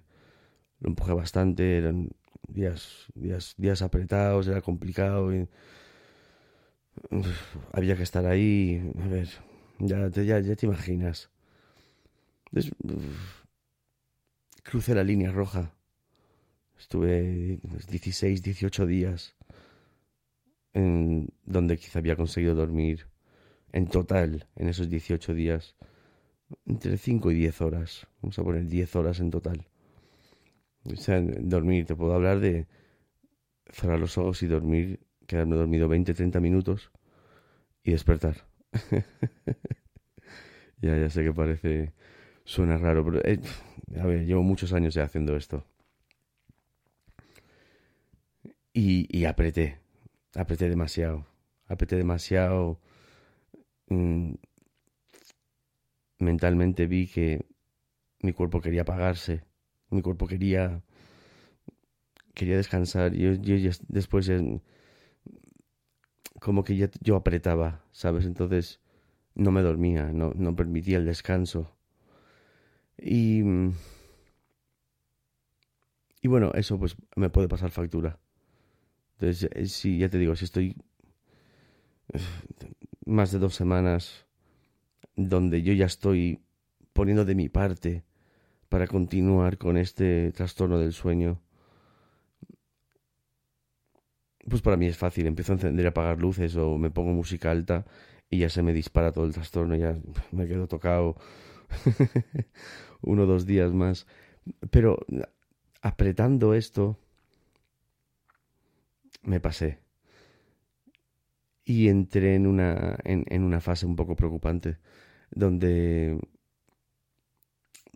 Lo 0.81 0.89
empujé 0.89 1.13
bastante, 1.13 1.77
eran 1.77 2.09
días, 2.47 3.07
días, 3.15 3.55
días 3.57 3.81
apretados, 3.81 4.47
era 4.47 4.61
complicado. 4.61 5.33
Y, 5.33 5.47
había 7.71 7.95
que 7.95 8.03
estar 8.03 8.25
ahí. 8.25 8.81
A 9.03 9.07
ver, 9.07 9.29
ya 9.79 10.09
te, 10.09 10.25
ya, 10.25 10.41
te 10.41 10.65
imaginas. 10.65 11.29
crucé 14.63 14.95
la 14.95 15.03
línea 15.03 15.31
roja. 15.31 15.73
Estuve 16.79 17.59
16, 17.89 18.41
18 18.41 18.85
días 18.88 19.35
en 20.73 21.29
donde 21.45 21.77
quizá 21.77 22.00
había 22.00 22.15
conseguido 22.15 22.55
dormir 22.55 23.07
en 23.71 23.88
total 23.88 24.47
en 24.55 24.67
esos 24.69 24.89
18 24.89 25.33
días 25.33 25.75
entre 26.65 26.97
5 26.97 27.31
y 27.31 27.35
10 27.35 27.61
horas. 27.61 28.07
Vamos 28.21 28.39
a 28.39 28.43
poner 28.43 28.65
10 28.67 28.95
horas 28.95 29.19
en 29.19 29.29
total. 29.29 29.71
O 30.85 30.95
sea, 30.95 31.21
dormir, 31.21 31.85
te 31.85 31.95
puedo 31.95 32.13
hablar 32.13 32.39
de 32.39 32.67
cerrar 33.71 34.00
los 34.00 34.17
ojos 34.17 34.43
y 34.43 34.47
dormir, 34.47 35.00
quedarme 35.27 35.55
dormido 35.55 35.88
20, 35.88 36.13
30 36.13 36.39
minutos 36.39 36.91
y 37.83 37.91
despertar. 37.91 38.47
ya, 40.81 40.97
ya 40.97 41.09
sé 41.09 41.23
que 41.23 41.33
parece, 41.33 41.93
suena 42.43 42.77
raro, 42.77 43.03
pero 43.05 43.19
eh, 43.25 43.39
a 44.00 44.05
ver, 44.05 44.25
llevo 44.25 44.43
muchos 44.43 44.73
años 44.73 44.93
ya 44.93 45.03
haciendo 45.03 45.35
esto. 45.35 45.65
Y, 48.73 49.07
y 49.15 49.25
apreté, 49.25 49.79
apreté 50.35 50.69
demasiado, 50.69 51.25
apreté 51.67 51.97
demasiado. 51.97 52.79
Mm, 53.89 54.35
mentalmente 56.19 56.88
vi 56.88 57.07
que 57.07 57.45
mi 58.21 58.33
cuerpo 58.33 58.61
quería 58.61 58.83
apagarse, 58.83 59.43
mi 59.91 60.01
cuerpo 60.01 60.27
quería 60.27 60.81
quería 62.33 62.57
descansar. 62.57 63.13
Yo, 63.13 63.33
yo 63.33 63.71
después 63.88 64.31
como 66.39 66.63
que 66.63 66.75
ya 66.75 66.89
yo 67.01 67.15
apretaba, 67.15 67.83
¿sabes? 67.91 68.25
Entonces 68.25 68.79
no 69.36 69.51
me 69.51 69.62
dormía, 69.62 70.12
no, 70.13 70.33
no 70.36 70.55
permitía 70.55 70.98
el 70.98 71.05
descanso. 71.05 71.75
Y 72.98 73.43
y 76.21 76.27
bueno, 76.27 76.51
eso 76.53 76.77
pues 76.77 76.95
me 77.15 77.29
puede 77.29 77.48
pasar 77.48 77.71
factura. 77.71 78.19
Entonces, 79.13 79.50
eh, 79.53 79.65
sí, 79.67 79.98
ya 79.98 80.10
te 80.10 80.17
digo, 80.19 80.36
si 80.36 80.45
estoy 80.45 80.75
más 83.05 83.31
de 83.31 83.39
dos 83.39 83.55
semanas 83.55 84.25
donde 85.15 85.62
yo 85.63 85.74
ya 85.74 85.86
estoy 85.86 86.39
poniendo 86.93 87.25
de 87.25 87.36
mi 87.36 87.50
parte 87.50 88.03
para 88.72 88.88
continuar 88.88 89.58
con 89.58 89.75
este 89.75 90.32
trastorno 90.32 90.80
del 90.80 90.94
sueño, 90.94 91.42
pues 94.48 94.62
para 94.62 94.78
mí 94.78 94.86
es 94.86 94.98
fácil. 94.98 95.28
Empiezo 95.28 95.51
a 95.51 95.56
encender 95.56 95.84
y 95.84 95.88
apagar 95.90 96.20
luces 96.20 96.56
o 96.56 96.78
me 96.78 96.90
pongo 96.90 97.12
música 97.12 97.51
alta 97.51 97.86
y 98.30 98.38
ya 98.40 98.50
se 98.50 98.63
me 98.63 98.72
dispara 98.72 99.12
todo 99.12 99.25
el 99.25 99.34
trastorno, 99.34 99.75
ya 99.75 100.00
me 100.32 100.48
quedo 100.48 100.68
tocado 100.68 101.18
uno 103.01 103.24
o 103.24 103.25
dos 103.25 103.46
días 103.46 103.74
más. 103.74 104.08
Pero 104.70 105.00
apretando 105.82 106.54
esto, 106.54 106.98
me 109.24 109.42
pasé. 109.42 109.80
Y 111.66 111.90
entré 111.90 112.36
en 112.36 112.48
una, 112.48 112.98
en, 113.04 113.44
una 113.44 113.60
fase 113.60 113.86
un 113.86 113.98
poco 113.98 114.16
preocupante, 114.16 114.77
donde, 115.29 116.18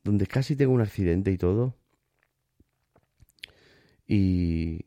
donde 0.06 0.28
casi 0.28 0.56
tengo 0.56 0.72
un 0.72 0.82
accidente 0.82 1.32
y 1.32 1.38
todo. 1.38 1.76
Y, 4.08 4.86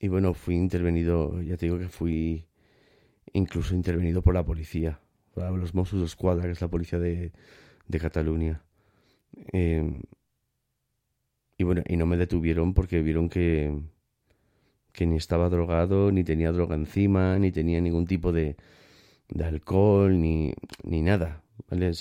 y 0.00 0.08
bueno, 0.08 0.34
fui 0.34 0.56
intervenido, 0.56 1.40
ya 1.42 1.56
te 1.56 1.66
digo 1.66 1.78
que 1.78 1.88
fui 1.88 2.44
incluso 3.32 3.74
intervenido 3.74 4.20
por 4.20 4.34
la 4.34 4.44
policía, 4.44 5.00
por 5.32 5.56
los 5.56 5.74
Mossos 5.74 6.00
de 6.00 6.06
Escuadra, 6.06 6.44
que 6.46 6.50
es 6.50 6.60
la 6.60 6.68
policía 6.68 6.98
de, 6.98 7.32
de 7.86 7.98
Cataluña. 8.00 8.64
Em, 9.52 10.02
y 11.56 11.62
bueno, 11.62 11.82
y 11.86 11.96
no 11.96 12.06
me 12.06 12.16
detuvieron 12.16 12.74
porque 12.74 13.02
vieron 13.02 13.28
que, 13.28 13.80
que 14.92 15.06
ni 15.06 15.16
estaba 15.16 15.48
drogado, 15.48 16.10
ni 16.10 16.24
tenía 16.24 16.50
droga 16.50 16.74
encima, 16.74 17.38
ni 17.38 17.52
tenía 17.52 17.80
ningún 17.80 18.06
tipo 18.06 18.32
de, 18.32 18.56
de 19.28 19.44
alcohol, 19.44 20.20
ni, 20.20 20.52
ni 20.82 21.00
nada. 21.02 21.44
¿vale? 21.68 21.92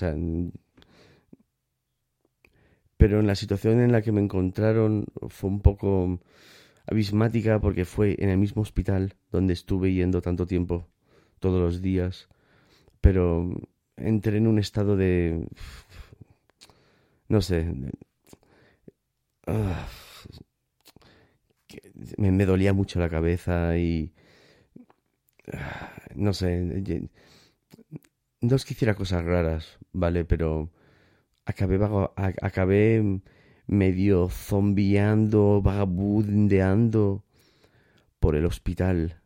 Pero 2.99 3.21
en 3.21 3.27
la 3.27 3.35
situación 3.35 3.79
en 3.79 3.93
la 3.93 4.01
que 4.01 4.11
me 4.11 4.19
encontraron 4.19 5.05
fue 5.29 5.49
un 5.49 5.61
poco 5.61 6.19
abismática 6.85 7.61
porque 7.61 7.85
fue 7.85 8.17
en 8.19 8.27
el 8.27 8.37
mismo 8.37 8.61
hospital 8.61 9.15
donde 9.31 9.53
estuve 9.53 9.93
yendo 9.93 10.21
tanto 10.21 10.45
tiempo, 10.45 10.85
todos 11.39 11.61
los 11.61 11.81
días, 11.81 12.27
pero 12.99 13.49
entré 13.95 14.35
en 14.39 14.47
un 14.47 14.59
estado 14.59 14.97
de... 14.97 15.47
no 17.29 17.41
sé... 17.41 17.73
Ah, 19.47 19.87
me, 22.17 22.45
dolía 22.45 22.73
mucho 22.73 22.99
la 22.99 23.09
cabeza 23.09 23.77
y... 23.77 24.13
No 26.15 26.33
sé, 26.33 27.07
no 28.41 28.55
es 28.57 28.65
que 28.65 28.73
hiciera 28.73 28.93
cosas 28.93 29.23
raras, 29.23 29.79
¿vale? 29.93 30.25
Pero 30.25 30.69
acabé, 31.45 31.79
acabé 32.41 33.21
medio 33.67 34.29
zombiando, 34.29 35.61
vagabundeando 35.61 37.23
por 38.19 38.35
el 38.35 38.45
hospital. 38.45 39.21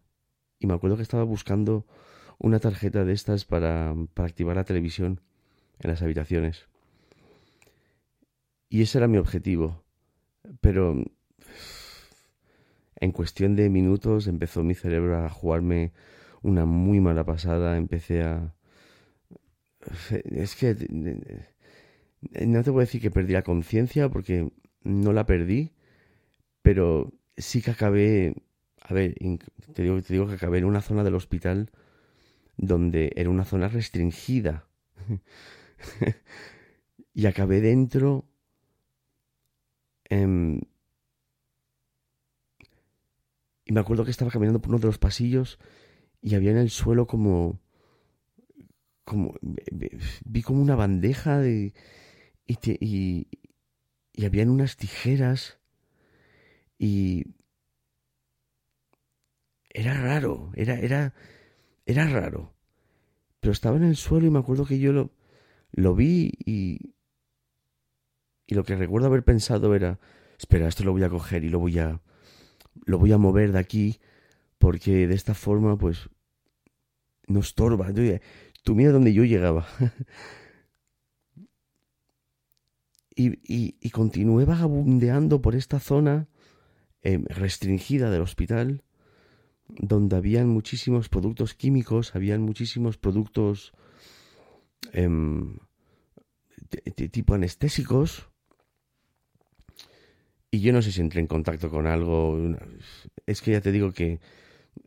Y 0.59 0.67
me 0.67 0.73
acuerdo 0.73 0.97
que 0.97 1.03
estaba 1.03 1.23
buscando 1.23 1.85
una 2.39 2.59
tarjeta 2.59 3.05
de 3.05 3.13
estas 3.13 3.45
para, 3.45 3.95
para 4.13 4.27
activar 4.27 4.55
la 4.55 4.65
televisión 4.65 5.21
en 5.79 5.89
las 5.89 6.01
habitaciones. 6.01 6.67
Y 8.69 8.81
ese 8.81 8.97
era 8.97 9.07
mi 9.07 9.17
objetivo. 9.17 9.83
Pero 10.59 11.03
en 12.95 13.11
cuestión 13.11 13.55
de 13.55 13.69
minutos 13.69 14.27
empezó 14.27 14.63
mi 14.63 14.75
cerebro 14.75 15.25
a 15.25 15.29
jugarme 15.29 15.93
una 16.41 16.65
muy 16.65 16.99
mala 16.99 17.23
pasada. 17.25 17.77
Empecé 17.77 18.23
a... 18.23 18.53
Es 20.25 20.55
que... 20.55 20.75
No 22.45 22.63
te 22.63 22.69
voy 22.69 22.81
a 22.81 22.85
decir 22.85 23.01
que 23.01 23.11
perdí 23.11 23.33
la 23.33 23.43
conciencia 23.43 24.09
porque 24.09 24.51
no 24.83 25.13
la 25.13 25.25
perdí, 25.25 25.71
pero 26.61 27.13
sí 27.37 27.61
que 27.61 27.71
acabé... 27.71 28.35
A 28.81 28.93
ver, 28.93 29.15
te 29.73 29.83
digo, 29.83 30.27
que 30.27 30.33
acabé 30.33 30.57
en 30.57 30.65
una 30.65 30.81
zona 30.81 31.03
del 31.03 31.15
hospital 31.15 31.71
donde 32.57 33.13
era 33.15 33.29
una 33.29 33.45
zona 33.45 33.69
restringida. 33.69 34.67
y 37.13 37.25
acabé 37.25 37.61
dentro... 37.61 38.25
Eh, 40.09 40.59
y 43.65 43.71
me 43.71 43.79
acuerdo 43.79 44.05
que 44.05 44.11
estaba 44.11 44.31
caminando 44.31 44.61
por 44.61 44.69
uno 44.69 44.79
de 44.79 44.87
los 44.87 44.97
pasillos 44.97 45.59
y 46.21 46.35
había 46.35 46.51
en 46.51 46.57
el 46.57 46.69
suelo 46.69 47.07
como. 47.07 47.59
como. 49.03 49.35
vi 50.25 50.41
como 50.41 50.61
una 50.61 50.75
bandeja 50.75 51.39
de. 51.39 51.73
Y, 52.45 52.57
y, 52.79 53.27
y 54.13 54.25
habían 54.25 54.49
unas 54.49 54.77
tijeras 54.77 55.59
y. 56.77 57.25
Era 59.69 59.95
raro, 59.95 60.51
era, 60.55 60.79
era, 60.79 61.13
era 61.85 62.07
raro. 62.07 62.53
Pero 63.39 63.51
estaba 63.51 63.77
en 63.77 63.83
el 63.83 63.95
suelo 63.95 64.27
y 64.27 64.29
me 64.29 64.39
acuerdo 64.39 64.65
que 64.65 64.79
yo 64.79 64.93
lo, 64.93 65.11
lo 65.71 65.95
vi 65.95 66.31
y, 66.45 66.93
y 68.45 68.55
lo 68.55 68.63
que 68.63 68.75
recuerdo 68.75 69.07
haber 69.07 69.23
pensado 69.23 69.73
era, 69.73 69.99
espera, 70.37 70.67
esto 70.67 70.83
lo 70.83 70.91
voy 70.91 71.03
a 71.03 71.09
coger 71.09 71.43
y 71.43 71.49
lo 71.49 71.59
voy 71.59 71.79
a, 71.79 72.01
lo 72.85 72.99
voy 72.99 73.11
a 73.11 73.17
mover 73.17 73.51
de 73.51 73.59
aquí 73.59 73.99
porque 74.59 75.07
de 75.07 75.15
esta 75.15 75.33
forma 75.33 75.77
pues 75.77 76.09
no 77.27 77.39
estorba. 77.39 77.91
Tú 78.63 78.75
mira 78.75 78.91
donde 78.91 79.13
yo 79.13 79.23
llegaba. 79.23 79.67
y, 83.15 83.75
y, 83.79 83.89
continué 83.91 84.45
vagabundeando 84.45 85.41
por 85.41 85.55
esta 85.55 85.79
zona 85.79 86.27
em, 87.01 87.25
restringida 87.25 88.09
del 88.09 88.21
hospital 88.21 88.83
donde 89.67 90.15
habían 90.15 90.49
muchísimos 90.49 91.09
productos 91.09 91.53
químicos, 91.53 92.15
habían 92.15 92.41
muchísimos 92.41 92.97
productos 92.97 93.73
de 94.91 97.09
tipo 97.09 97.33
anestésicos 97.33 98.27
y 100.53 100.59
yo 100.59 100.71
no 100.71 100.83
sé 100.83 100.91
si 100.91 101.01
entré 101.01 101.19
en 101.19 101.25
contacto 101.25 101.71
con 101.71 101.87
algo. 101.87 102.37
Es 103.25 103.41
que 103.41 103.53
ya 103.53 103.61
te 103.61 103.71
digo 103.71 103.91
que 103.91 104.19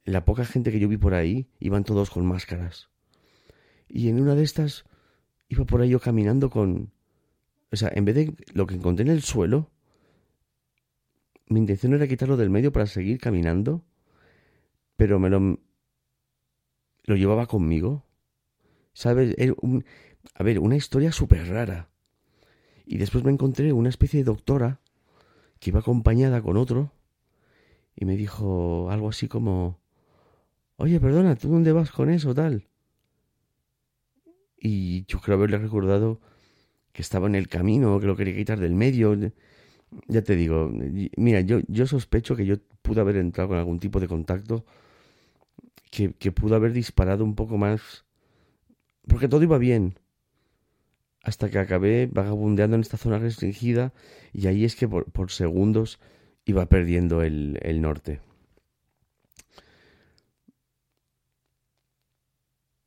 la 0.04 0.24
poca 0.24 0.44
gente 0.44 0.70
que 0.70 0.78
yo 0.78 0.88
vi 0.88 0.96
por 0.96 1.12
ahí 1.12 1.48
iban 1.58 1.82
todos 1.82 2.08
con 2.08 2.24
máscaras. 2.24 2.88
Y 3.88 4.08
en 4.08 4.20
una 4.20 4.36
de 4.36 4.44
estas 4.44 4.84
iba 5.48 5.64
por 5.64 5.80
ahí 5.80 5.88
yo 5.88 5.98
caminando 5.98 6.50
con... 6.50 6.92
O 7.72 7.76
sea, 7.76 7.90
en 7.94 8.04
vez 8.04 8.14
de 8.14 8.34
lo 8.52 8.66
que 8.66 8.74
encontré 8.74 9.04
en 9.04 9.10
el 9.10 9.22
suelo, 9.22 9.70
mi 11.48 11.60
intención 11.60 11.94
era 11.94 12.08
quitarlo 12.08 12.36
del 12.36 12.50
medio 12.50 12.72
para 12.72 12.86
seguir 12.86 13.18
caminando, 13.18 13.84
pero 14.96 15.18
me 15.18 15.30
lo... 15.30 15.58
lo 17.04 17.16
llevaba 17.16 17.46
conmigo. 17.46 18.04
¿Sabes? 18.92 19.36
a 20.34 20.42
ver, 20.42 20.58
una 20.58 20.76
historia 20.76 21.12
súper 21.12 21.48
rara. 21.48 21.90
Y 22.86 22.98
después 22.98 23.24
me 23.24 23.32
encontré 23.32 23.72
una 23.72 23.88
especie 23.88 24.20
de 24.20 24.24
doctora 24.24 24.80
que 25.58 25.70
iba 25.70 25.80
acompañada 25.80 26.40
con 26.40 26.56
otro 26.56 26.92
y 27.96 28.04
me 28.04 28.16
dijo 28.16 28.90
algo 28.90 29.08
así 29.08 29.26
como, 29.26 29.80
oye, 30.76 31.00
perdona, 31.00 31.34
¿tú 31.36 31.48
dónde 31.48 31.72
vas 31.72 31.90
con 31.90 32.10
eso 32.10 32.34
tal? 32.34 32.68
Y 34.58 35.04
yo 35.06 35.20
creo 35.20 35.36
haberle 35.36 35.58
recordado 35.58 36.20
que 36.96 37.02
estaba 37.02 37.26
en 37.26 37.34
el 37.34 37.46
camino, 37.46 38.00
que 38.00 38.06
lo 38.06 38.16
quería 38.16 38.34
quitar 38.34 38.58
del 38.58 38.74
medio. 38.74 39.14
Ya 40.08 40.22
te 40.22 40.34
digo, 40.34 40.72
mira, 41.18 41.42
yo, 41.42 41.60
yo 41.68 41.86
sospecho 41.86 42.36
que 42.36 42.46
yo 42.46 42.56
pude 42.80 43.02
haber 43.02 43.16
entrado 43.16 43.50
con 43.50 43.58
algún 43.58 43.78
tipo 43.78 44.00
de 44.00 44.08
contacto 44.08 44.64
que, 45.90 46.14
que 46.14 46.32
pudo 46.32 46.56
haber 46.56 46.72
disparado 46.72 47.22
un 47.22 47.34
poco 47.34 47.58
más. 47.58 48.06
Porque 49.06 49.28
todo 49.28 49.42
iba 49.42 49.58
bien 49.58 49.98
hasta 51.22 51.50
que 51.50 51.58
acabé 51.58 52.06
vagabundeando 52.10 52.76
en 52.76 52.80
esta 52.80 52.96
zona 52.96 53.18
restringida 53.18 53.92
y 54.32 54.46
ahí 54.46 54.64
es 54.64 54.74
que 54.74 54.88
por, 54.88 55.30
segundos 55.30 56.00
iba 56.46 56.64
perdiendo 56.66 57.20
el, 57.22 57.80
norte. 57.82 58.20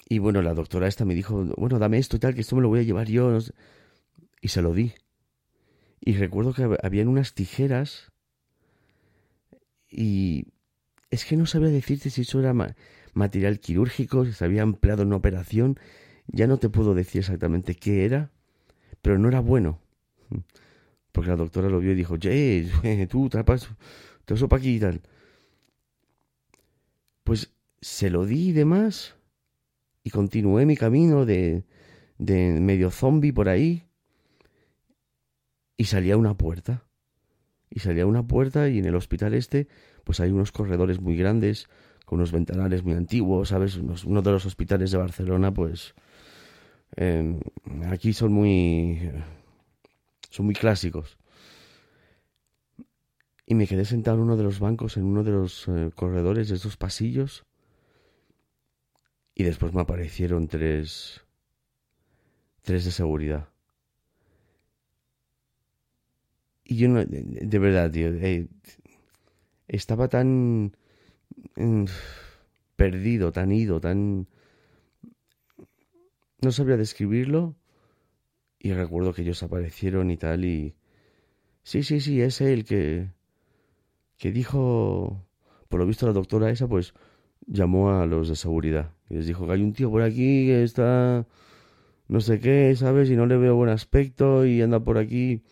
Y 0.09 0.17
bueno, 0.17 0.41
la 0.41 0.55
doctora 0.55 0.87
esta 0.87 1.05
me 1.05 1.13
dijo, 1.13 1.45
bueno, 1.57 1.77
dame 1.77 1.99
esto 1.99 2.15
y 2.15 2.19
tal, 2.19 2.33
que 2.33 2.41
esto 2.41 2.55
me 2.55 2.63
lo 2.63 2.69
voy 2.69 2.79
a 2.79 2.83
llevar 2.83 3.07
yo. 3.07 3.37
Y 4.41 4.49
se 4.49 4.61
lo 4.61 4.73
di. 4.73 4.93
Y 6.01 6.13
recuerdo 6.13 6.53
que 6.53 6.77
habían 6.81 7.07
unas 7.07 7.33
tijeras 7.33 8.11
y 9.89 10.45
es 11.09 11.25
que 11.25 11.35
no 11.35 11.45
sabía 11.45 11.69
decirte 11.69 12.09
si 12.09 12.21
eso 12.21 12.39
era 12.39 12.55
material 13.13 13.59
quirúrgico, 13.59 14.25
si 14.25 14.33
se 14.33 14.45
había 14.45 14.61
empleado 14.61 15.01
en 15.01 15.09
una 15.09 15.17
operación 15.17 15.79
ya 16.31 16.47
no 16.47 16.57
te 16.57 16.69
puedo 16.69 16.93
decir 16.93 17.19
exactamente 17.19 17.75
qué 17.75 18.05
era, 18.05 18.31
pero 19.01 19.17
no 19.17 19.27
era 19.27 19.39
bueno. 19.39 19.79
Porque 21.11 21.29
la 21.29 21.35
doctora 21.35 21.69
lo 21.69 21.79
vio 21.79 21.91
y 21.91 21.95
dijo, 21.95 22.17
eh, 22.23 23.07
tú, 23.09 23.29
te 23.29 23.39
eso 23.39 24.47
para 24.47 24.59
aquí 24.59 24.75
y 24.75 24.79
tal. 24.79 25.01
Pues 27.23 27.51
se 27.81 28.09
lo 28.09 28.25
di 28.25 28.49
y 28.49 28.51
demás, 28.51 29.15
y 30.03 30.11
continué 30.11 30.65
mi 30.65 30.77
camino 30.77 31.25
de, 31.25 31.63
de 32.17 32.59
medio 32.59 32.91
zombie 32.91 33.33
por 33.33 33.49
ahí, 33.49 33.88
y 35.79 35.85
salía 35.85 36.15
una 36.15 36.35
puerta. 36.35 36.85
Y 37.71 37.79
salía 37.79 38.05
una 38.05 38.27
puerta 38.27 38.69
y 38.69 38.77
en 38.79 38.85
el 38.85 38.95
hospital 38.95 39.33
este, 39.33 39.67
pues 40.03 40.19
hay 40.19 40.31
unos 40.31 40.51
corredores 40.51 41.01
muy 41.01 41.15
grandes, 41.15 41.67
con 42.05 42.19
unos 42.19 42.31
ventanales 42.31 42.83
muy 42.83 42.93
antiguos, 42.93 43.49
¿sabes? 43.49 43.77
uno 43.77 44.21
de 44.21 44.31
los 44.31 44.45
hospitales 44.45 44.91
de 44.91 44.97
Barcelona, 44.97 45.53
pues 45.53 45.95
Em, 46.95 47.39
aquí 47.85 48.13
son 48.13 48.33
muy 48.33 49.11
son 50.29 50.45
muy 50.45 50.55
clásicos 50.55 51.17
y 53.45 53.55
me 53.55 53.67
quedé 53.67 53.85
sentado 53.85 54.17
en 54.17 54.23
uno 54.23 54.37
de 54.37 54.43
los 54.43 54.59
bancos 54.59 54.97
en 54.97 55.03
uno 55.03 55.23
de 55.23 55.31
los 55.31 55.67
eh, 55.67 55.91
corredores 55.95 56.49
de 56.49 56.55
estos 56.55 56.77
pasillos 56.77 57.45
y 59.35 59.43
después 59.43 59.73
me 59.73 59.81
aparecieron 59.81 60.47
tres 60.47 61.21
tres 62.63 62.85
de 62.85 62.91
seguridad 62.91 63.49
y 66.69 66.75
yo 66.75 66.87
no 66.89 67.03
de, 67.03 67.59
verdad 67.59 67.91
tío 67.91 68.09
eh, 68.13 68.47
estaba 69.67 70.07
tan 70.07 70.75
mm, 71.55 71.85
perdido 72.75 73.31
tan 73.31 73.51
ido 73.51 73.81
tan 73.81 74.27
no 76.41 76.51
sabría 76.51 76.77
describirlo. 76.77 77.55
Y 78.59 78.73
recuerdo 78.73 79.13
que 79.13 79.21
ellos 79.21 79.43
aparecieron 79.43 80.11
y 80.11 80.17
tal 80.17 80.45
y... 80.45 80.75
Sí, 81.63 81.83
sí, 81.83 81.99
sí, 82.01 82.21
es 82.21 82.41
él 82.41 82.65
que... 82.65 83.09
que 84.17 84.31
dijo... 84.31 85.25
Por 85.69 85.79
lo 85.79 85.85
visto 85.85 86.07
la 86.07 86.13
doctora 86.13 86.49
esa 86.49 86.67
pues 86.67 86.93
llamó 87.45 87.91
a 87.91 88.05
los 88.05 88.27
de 88.27 88.35
seguridad 88.35 88.91
y 89.09 89.15
les 89.15 89.27
dijo 89.27 89.45
que 89.45 89.53
hay 89.53 89.61
un 89.61 89.73
tío 89.73 89.91
por 89.91 90.01
aquí 90.01 90.47
que 90.47 90.63
está... 90.63 91.25
no 92.07 92.21
sé 92.21 92.39
qué, 92.39 92.75
¿sabes? 92.75 93.09
Y 93.09 93.15
no 93.15 93.25
le 93.25 93.37
veo 93.37 93.55
buen 93.55 93.69
aspecto 93.69 94.45
y 94.45 94.61
anda 94.61 94.79
por 94.79 94.97
aquí... 94.97 95.43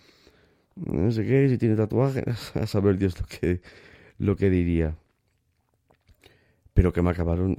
no 0.86 1.12
sé 1.12 1.26
qué, 1.26 1.50
si 1.50 1.58
tiene 1.58 1.76
tatuaje... 1.76 2.24
a 2.56 2.68
saber 2.68 2.98
Dios 2.98 3.20
lo 3.20 3.28
que, 3.28 3.62
lo 4.18 4.36
que 4.36 4.50
diría. 4.50 4.98
Pero 6.74 6.94
que 6.94 7.02
me 7.02 7.10
acabaron 7.10 7.58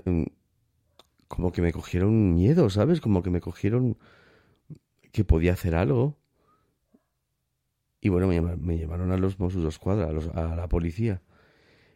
como 1.29 1.53
que 1.53 1.63
me 1.63 1.73
cogieron 1.73 2.35
miedo, 2.35 2.71
¿sabes? 2.71 3.01
Como 3.01 3.23
que 3.23 3.31
me 3.31 3.41
cogieron 3.41 3.99
que 5.13 5.25
podía 5.25 5.53
hacer 5.53 5.75
algo. 5.75 6.19
Y 8.01 8.09
bueno, 8.09 8.29
me, 8.29 8.79
llevaron 8.79 9.13
a 9.13 9.19
los 9.19 9.39
Mossos 9.39 9.63
de 9.63 9.69
Escuadra, 9.69 10.09
a, 10.09 10.57
la 10.57 10.69
policía. 10.69 11.23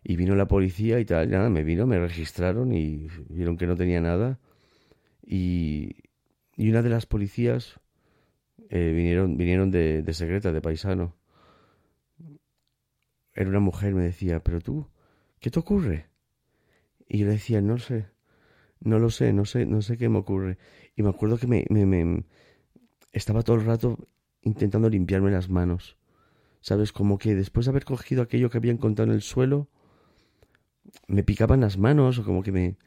Y 0.05 0.17
vino 0.17 0.35
la 0.35 0.49
policía 0.49 1.01
y 1.01 1.05
tal, 1.05 1.31
nada, 1.31 1.49
me 1.49 1.63
vino, 1.65 1.87
me 1.87 1.99
registraron 1.99 2.73
y 2.73 3.09
vieron 3.29 3.57
que 3.57 3.67
no 3.67 3.77
tenía 3.77 4.01
nada. 4.01 4.39
Y, 5.25 5.95
y 6.57 6.71
una 6.71 6.83
de 6.83 6.91
las 6.91 7.07
policías 7.07 7.81
eh, 8.75 8.91
vinieron, 8.95 9.37
vinieron 9.37 9.71
de, 9.71 10.03
de 10.03 10.15
secreta, 10.15 10.51
de 10.51 10.63
paisano. 10.63 11.15
Era 13.35 13.51
una 13.51 13.61
mujer, 13.61 13.95
me 13.95 14.03
decía, 14.03 14.43
pero 14.43 14.63
tú, 14.63 14.89
¿qué 15.41 15.51
te 15.51 15.59
ocurre? 15.59 16.07
Y 17.07 17.19
yo 17.19 17.27
le 17.27 17.33
decía, 17.33 17.61
no 17.61 17.77
sé. 17.77 18.07
No 18.81 18.99
lo 18.99 19.11
sé, 19.11 19.35
no 19.35 19.45
sé, 19.45 19.67
no 19.67 19.83
sé 19.83 19.99
qué 19.99 20.09
me 20.09 20.19
ocurre. 20.19 20.57
Y 20.97 21.03
me 21.03 21.11
acuerdo 21.11 21.37
que 21.37 21.47
me, 21.47 21.67
me, 21.69 22.25
estaba 23.13 23.43
todo 23.43 23.57
el 23.57 23.67
rato 23.67 24.09
intentando 24.41 24.89
limpiarme 24.89 25.31
las 25.31 25.51
manos. 25.51 25.99
¿Sabes? 26.63 26.93
Como 26.93 27.19
que 27.19 27.35
después 27.35 27.67
de 27.67 27.71
haber 27.71 27.85
cogido 27.85 28.23
aquello 28.23 28.49
que 28.49 28.57
había 28.57 28.73
encontrado 28.73 29.11
en 29.11 29.17
el 29.17 29.23
suelo, 29.23 29.69
me 31.09 31.25
picaban 31.25 31.61
las 31.61 31.77
manos 31.77 32.19
o 32.19 32.25
como 32.25 32.43
que 32.43 32.53
me... 32.53 32.79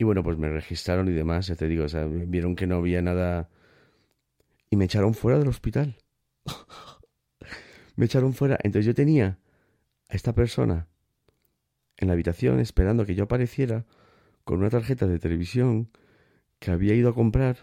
Y 0.00 0.04
bueno, 0.04 0.22
pues 0.22 0.38
me 0.38 0.48
registraron 0.48 1.08
y 1.08 1.12
demás, 1.12 1.48
ya 1.48 1.56
te 1.56 1.68
digo, 1.68 1.84
o 1.84 1.88
sea, 1.90 2.06
vieron 2.06 2.56
que 2.56 2.66
no 2.66 2.76
había 2.76 3.02
nada... 3.02 3.50
Y 4.70 4.76
me 4.76 4.86
echaron 4.86 5.12
fuera 5.12 5.38
del 5.38 5.48
hospital. 5.48 5.98
me 7.96 8.06
echaron 8.06 8.32
fuera. 8.32 8.56
Entonces 8.62 8.86
yo 8.86 8.94
tenía 8.94 9.38
a 10.08 10.14
esta 10.16 10.34
persona 10.34 10.88
en 11.98 12.08
la 12.08 12.14
habitación 12.14 12.60
esperando 12.60 13.04
que 13.04 13.14
yo 13.14 13.24
apareciera 13.24 13.84
con 14.44 14.60
una 14.60 14.70
tarjeta 14.70 15.06
de 15.06 15.18
televisión 15.18 15.90
que 16.60 16.70
había 16.70 16.94
ido 16.94 17.10
a 17.10 17.14
comprar 17.14 17.58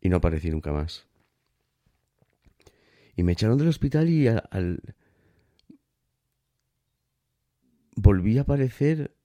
y 0.00 0.10
no 0.10 0.18
aparecí 0.18 0.48
nunca 0.48 0.70
más. 0.70 1.08
Y 3.16 3.24
me 3.24 3.32
echaron 3.32 3.58
del 3.58 3.66
hospital 3.66 4.08
y 4.08 4.28
al, 4.28 4.94
volví 7.96 8.38
a 8.38 8.42
aparecer 8.42 9.15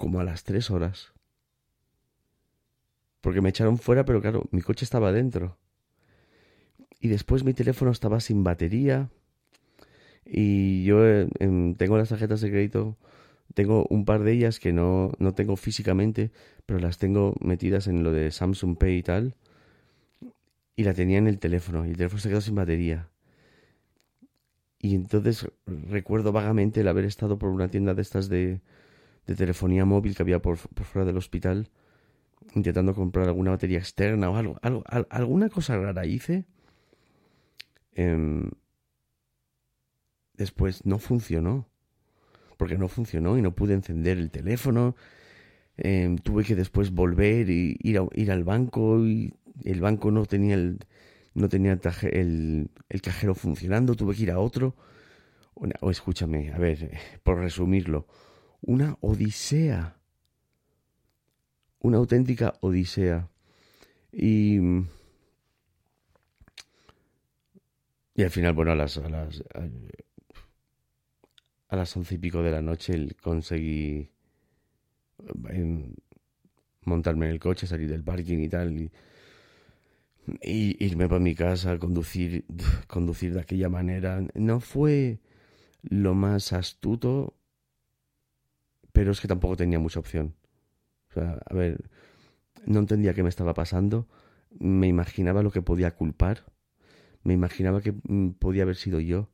como 0.00 0.18
a 0.18 0.24
las 0.24 0.44
tres 0.44 0.70
horas. 0.70 1.12
Porque 3.20 3.42
me 3.42 3.50
echaron 3.50 3.76
fuera, 3.76 4.06
pero 4.06 4.22
claro, 4.22 4.48
mi 4.50 4.62
coche 4.62 4.86
estaba 4.86 5.12
dentro. 5.12 5.58
Y 7.00 7.08
después 7.08 7.44
mi 7.44 7.52
teléfono 7.52 7.90
estaba 7.90 8.18
sin 8.20 8.42
batería. 8.42 9.10
Y 10.24 10.84
yo 10.84 11.06
eh, 11.06 11.28
tengo 11.76 11.98
las 11.98 12.08
tarjetas 12.08 12.40
de 12.40 12.50
crédito, 12.50 12.96
tengo 13.52 13.86
un 13.90 14.06
par 14.06 14.22
de 14.22 14.32
ellas 14.32 14.58
que 14.58 14.72
no, 14.72 15.12
no 15.18 15.34
tengo 15.34 15.56
físicamente, 15.56 16.30
pero 16.64 16.80
las 16.80 16.96
tengo 16.96 17.34
metidas 17.40 17.86
en 17.86 18.02
lo 18.02 18.10
de 18.10 18.30
Samsung 18.30 18.78
Pay 18.78 18.96
y 18.96 19.02
tal. 19.02 19.34
Y 20.76 20.84
la 20.84 20.94
tenía 20.94 21.18
en 21.18 21.26
el 21.26 21.38
teléfono, 21.38 21.84
y 21.84 21.90
el 21.90 21.96
teléfono 21.98 22.20
se 22.20 22.30
quedó 22.30 22.40
sin 22.40 22.54
batería. 22.54 23.10
Y 24.78 24.94
entonces 24.94 25.46
recuerdo 25.66 26.32
vagamente 26.32 26.80
el 26.80 26.88
haber 26.88 27.04
estado 27.04 27.38
por 27.38 27.50
una 27.50 27.68
tienda 27.68 27.92
de 27.92 28.00
estas 28.00 28.30
de, 28.30 28.62
de 29.26 29.34
telefonía 29.34 29.84
móvil 29.84 30.14
que 30.14 30.22
había 30.22 30.40
por, 30.40 30.58
por, 30.58 30.84
fuera 30.84 31.06
del 31.06 31.16
hospital, 31.16 31.70
intentando 32.54 32.94
comprar 32.94 33.28
alguna 33.28 33.52
batería 33.52 33.78
externa 33.78 34.30
o 34.30 34.36
algo, 34.36 34.58
algo 34.62 34.84
alguna 35.10 35.48
cosa 35.48 35.76
rara 35.76 36.06
hice. 36.06 36.46
Eh, 37.94 38.50
después 40.34 40.84
no 40.86 40.98
funcionó. 40.98 41.68
Porque 42.56 42.76
no 42.76 42.88
funcionó 42.88 43.38
y 43.38 43.42
no 43.42 43.54
pude 43.54 43.74
encender 43.74 44.18
el 44.18 44.30
teléfono. 44.30 44.96
Em, 45.76 46.18
tuve 46.18 46.44
que 46.44 46.54
después 46.54 46.90
volver 46.90 47.48
y 47.48 47.76
ir, 47.80 48.00
ir 48.14 48.30
al 48.30 48.44
banco 48.44 49.06
y 49.06 49.32
el 49.64 49.80
banco 49.80 50.10
no 50.10 50.26
tenía 50.26 50.54
el 50.54 50.78
no 51.32 51.48
tenía 51.48 51.78
el, 52.02 52.70
el, 52.88 53.02
cajero 53.02 53.34
funcionando, 53.34 53.94
tuve 53.94 54.14
que 54.14 54.24
ir 54.24 54.30
a 54.30 54.40
otro. 54.40 54.74
o 55.80 55.90
escúchame, 55.90 56.52
a 56.52 56.58
ver, 56.58 56.98
por 57.22 57.38
resumirlo, 57.38 58.06
una 58.62 58.96
odisea. 59.00 59.96
Una 61.80 61.98
auténtica 61.98 62.54
odisea. 62.60 63.28
Y. 64.12 64.58
Y 68.14 68.22
al 68.22 68.30
final, 68.30 68.52
bueno, 68.52 68.72
a 68.72 68.74
las, 68.74 68.98
a 68.98 69.08
las, 69.08 69.42
a 71.68 71.76
las 71.76 71.96
once 71.96 72.16
y 72.16 72.18
pico 72.18 72.42
de 72.42 72.50
la 72.50 72.60
noche 72.60 73.08
conseguí 73.22 74.10
em, 75.48 75.94
montarme 76.84 77.26
en 77.26 77.32
el 77.32 77.40
coche, 77.40 77.66
salir 77.66 77.88
del 77.88 78.02
parking 78.02 78.38
y 78.38 78.48
tal, 78.48 78.72
y, 78.72 78.90
irme 80.42 81.08
para 81.08 81.20
mi 81.20 81.34
casa, 81.34 81.78
conducir, 81.78 82.44
conducir 82.86 83.34
de 83.34 83.40
aquella 83.40 83.68
manera. 83.68 84.22
No 84.34 84.60
fue 84.60 85.20
lo 85.82 86.14
más 86.14 86.52
astuto, 86.52 87.34
pero 89.00 89.12
es 89.12 89.20
que 89.22 89.28
tampoco 89.28 89.56
tenía 89.56 89.78
mucha 89.78 89.98
opción. 89.98 90.34
O 91.08 91.14
sea, 91.14 91.40
a 91.48 91.54
ver, 91.54 91.88
no 92.66 92.80
entendía 92.80 93.14
qué 93.14 93.22
me 93.22 93.30
estaba 93.30 93.54
pasando, 93.54 94.06
me 94.58 94.88
imaginaba 94.88 95.42
lo 95.42 95.50
que 95.50 95.62
podía 95.62 95.96
culpar, 95.96 96.44
me 97.22 97.32
imaginaba 97.32 97.80
que 97.80 97.92
mm, 97.92 98.32
podía 98.32 98.64
haber 98.64 98.76
sido 98.76 99.00
yo, 99.00 99.30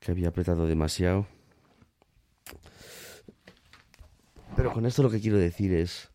que 0.00 0.10
había 0.10 0.26
apretado 0.26 0.66
demasiado. 0.66 1.28
Pero 4.56 4.72
con 4.72 4.84
esto 4.86 5.04
lo 5.04 5.10
que 5.10 5.20
quiero 5.20 5.38
decir 5.38 5.72
es 5.72 6.10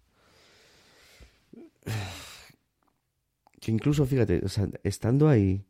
que 3.61 3.71
incluso, 3.71 4.05
fíjate, 4.05 4.41
estando 4.83 5.29
ahí 5.29 5.63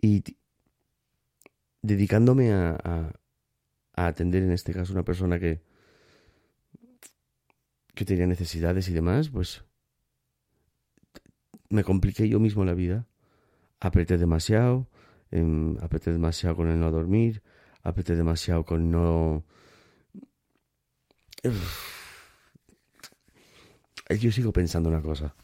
y 0.00 0.22
dedicándome 1.82 2.52
a, 2.52 2.78
a, 2.84 3.12
atender 3.96 4.42
en 4.42 4.52
este 4.52 4.74
caso 4.74 4.92
a 4.92 4.96
una 4.96 5.04
persona 5.04 5.38
que, 5.38 5.62
que 7.94 8.04
tenía 8.04 8.26
necesidades 8.26 8.88
y 8.88 8.92
demás, 8.92 9.30
pues 9.30 9.64
me 11.70 11.82
compliqué 11.82 12.28
yo 12.28 12.38
mismo 12.38 12.64
la 12.64 12.74
vida. 12.74 13.06
Apreté 13.80 14.18
demasiado, 14.18 14.86
em, 15.30 15.78
apreté 15.80 16.12
demasiado 16.12 16.56
con 16.56 16.68
el 16.68 16.78
no 16.78 16.90
dormir, 16.90 17.42
apreté 17.82 18.14
demasiado 18.14 18.64
con 18.64 18.90
no... 18.90 19.44
Yo 24.20 24.30
sigo 24.30 24.52
pensando 24.52 24.88
una 24.88 25.02
cosa. 25.02 25.34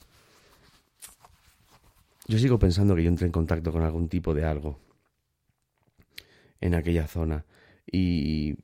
Yo 2.29 2.39
sigo 2.39 2.61
pensando 2.61 2.95
que 2.95 3.03
yo 3.03 3.09
entré 3.09 3.27
en 3.27 3.33
contacto 3.33 3.73
con 3.73 3.83
algún 3.83 4.09
tipo 4.09 4.33
de 4.35 4.45
algo 4.45 4.79
en 6.61 6.75
aquella 6.75 7.09
zona. 7.09 7.45
Y... 7.93 8.57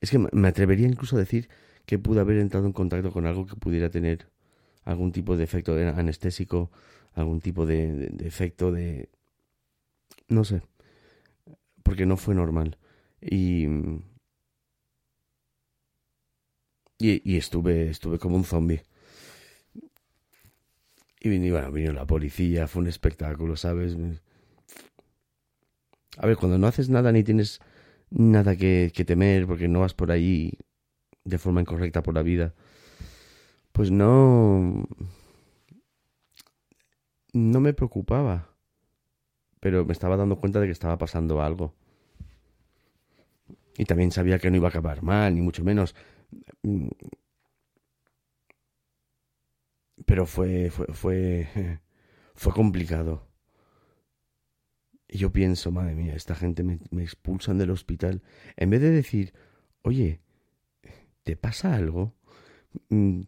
Es 0.00 0.10
que 0.10 0.18
me 0.18 0.48
atrevería 0.48 0.86
incluso 0.86 1.16
a 1.16 1.20
decir 1.20 1.48
que 1.86 1.98
pude 1.98 2.20
haber 2.20 2.38
entrado 2.38 2.66
en 2.66 2.72
contacto 2.72 3.12
con 3.12 3.26
algo 3.26 3.46
que 3.46 3.56
pudiera 3.56 3.90
tener 3.90 4.28
algún 4.84 5.12
tipo 5.12 5.36
de 5.36 5.44
efecto 5.44 5.74
anestésico, 5.76 6.70
algún 7.14 7.40
tipo 7.40 7.66
de, 7.66 8.12
efecto 8.20 8.72
de... 8.72 9.10
no 10.28 10.44
sé, 10.44 10.62
porque 11.82 12.06
no 12.06 12.16
fue 12.16 12.34
normal. 12.34 12.78
Y... 13.20 13.66
Y, 16.98 17.36
estuve, 17.36 17.90
estuve 17.90 18.20
como 18.20 18.36
un 18.36 18.44
zombie. 18.44 18.82
Y 21.20 21.28
vino, 21.28 21.52
bueno, 21.52 21.72
vino 21.72 21.92
la 21.92 22.06
policía, 22.06 22.68
fue 22.68 22.82
un 22.82 22.88
espectáculo, 22.88 23.56
¿sabes? 23.56 23.96
A 26.18 26.26
ver, 26.26 26.36
cuando 26.36 26.58
no 26.58 26.66
haces 26.66 26.88
nada 26.90 27.10
ni 27.12 27.22
tienes 27.24 27.60
nada 28.10 28.56
que, 28.56 28.90
temer 29.06 29.46
porque 29.46 29.68
no 29.68 29.80
vas 29.80 29.94
por 29.94 30.10
ahí 30.10 30.52
de 31.24 31.38
forma 31.38 31.60
incorrecta 31.60 32.02
por 32.02 32.14
la 32.14 32.22
vida, 32.22 32.54
pues 33.72 33.90
no... 33.90 34.86
No 37.34 37.60
me 37.60 37.72
preocupaba, 37.72 38.54
pero 39.58 39.86
me 39.86 39.92
estaba 39.94 40.18
dando 40.18 40.38
cuenta 40.38 40.60
de 40.60 40.66
que 40.66 40.72
estaba 40.72 40.98
pasando 40.98 41.40
algo. 41.40 41.74
Y 43.78 43.86
también 43.86 44.10
sabía 44.10 44.38
que 44.38 44.50
no 44.50 44.56
iba 44.56 44.68
a 44.68 44.70
acabar 44.70 45.02
mal, 45.02 45.34
ni 45.34 45.40
mucho 45.40 45.64
menos. 45.64 45.94
Pero 50.04 50.26
fue, 50.26 50.70
fue, 50.70 50.86
fue, 50.92 51.80
fue 52.34 52.52
complicado. 52.52 53.31
Y 55.12 55.18
yo 55.18 55.30
pienso, 55.30 55.70
madre 55.70 55.94
mía, 55.94 56.14
esta 56.14 56.34
gente 56.34 56.62
me, 56.62 56.78
expulsan 57.02 57.58
del 57.58 57.68
hospital. 57.68 58.22
En 58.56 58.70
vez 58.70 58.80
de 58.80 58.90
decir, 58.90 59.34
oye, 59.82 60.22
¿te 61.22 61.36
pasa 61.36 61.74
algo? 61.74 62.14
Mm, 62.88 63.24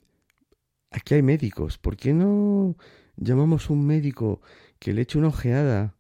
aquí 0.91 1.13
hay 1.13 1.21
médicos, 1.21 1.77
¿por 1.77 1.99
qué 1.99 2.15
no 2.15 2.75
llamamos 3.17 3.69
un 3.69 3.87
médico 3.87 4.41
que 4.79 4.95
le 4.95 5.03
eche 5.03 5.19
una 5.19 5.29
ojeada 5.29 5.95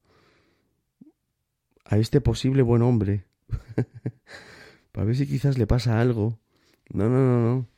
a 1.84 1.98
este 1.98 2.22
posible 2.22 2.62
buen 2.62 2.80
hombre? 2.80 3.26
Para 4.92 5.04
ver 5.04 5.16
si 5.16 5.26
quizás 5.26 5.58
le 5.58 5.66
pasa 5.66 6.00
algo. 6.00 6.38
No, 6.94 7.10
no, 7.10 7.18
no, 7.18 7.40
no. 7.42 7.68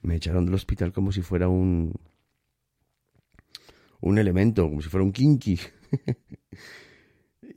Me 0.00 0.14
echaron 0.14 0.46
del 0.46 0.54
hospital 0.54 0.94
como 0.94 1.12
si 1.12 1.20
fuera 1.20 1.50
un... 1.50 1.92
un 4.00 4.16
elemento, 4.16 4.66
como 4.66 4.80
si 4.80 4.88
fuera 4.88 5.04
un 5.04 5.12
kinky. 5.12 5.60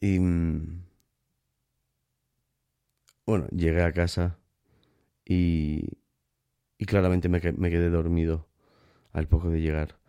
y... 0.01 0.19
Mm, 0.19 0.81
bueno, 3.25 3.47
llegué 3.49 3.81
a 3.83 3.93
casa 3.93 4.37
y, 5.23 5.87
y 6.77 6.85
claramente 6.85 7.29
me, 7.29 7.39
quedé 7.39 7.89
dormido 7.89 8.49
al 9.13 9.27
poco 9.27 9.49
de 9.49 9.61
llegar. 9.61 9.99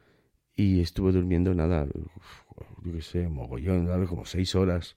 Y 0.57 0.81
estuve 0.81 1.12
durmiendo 1.12 1.55
nada, 1.55 1.87
yo 2.83 2.92
qué 2.92 3.02
sé, 3.02 3.28
mogollón, 3.28 4.07
como 4.07 4.24
seis 4.24 4.55
horas. 4.55 4.96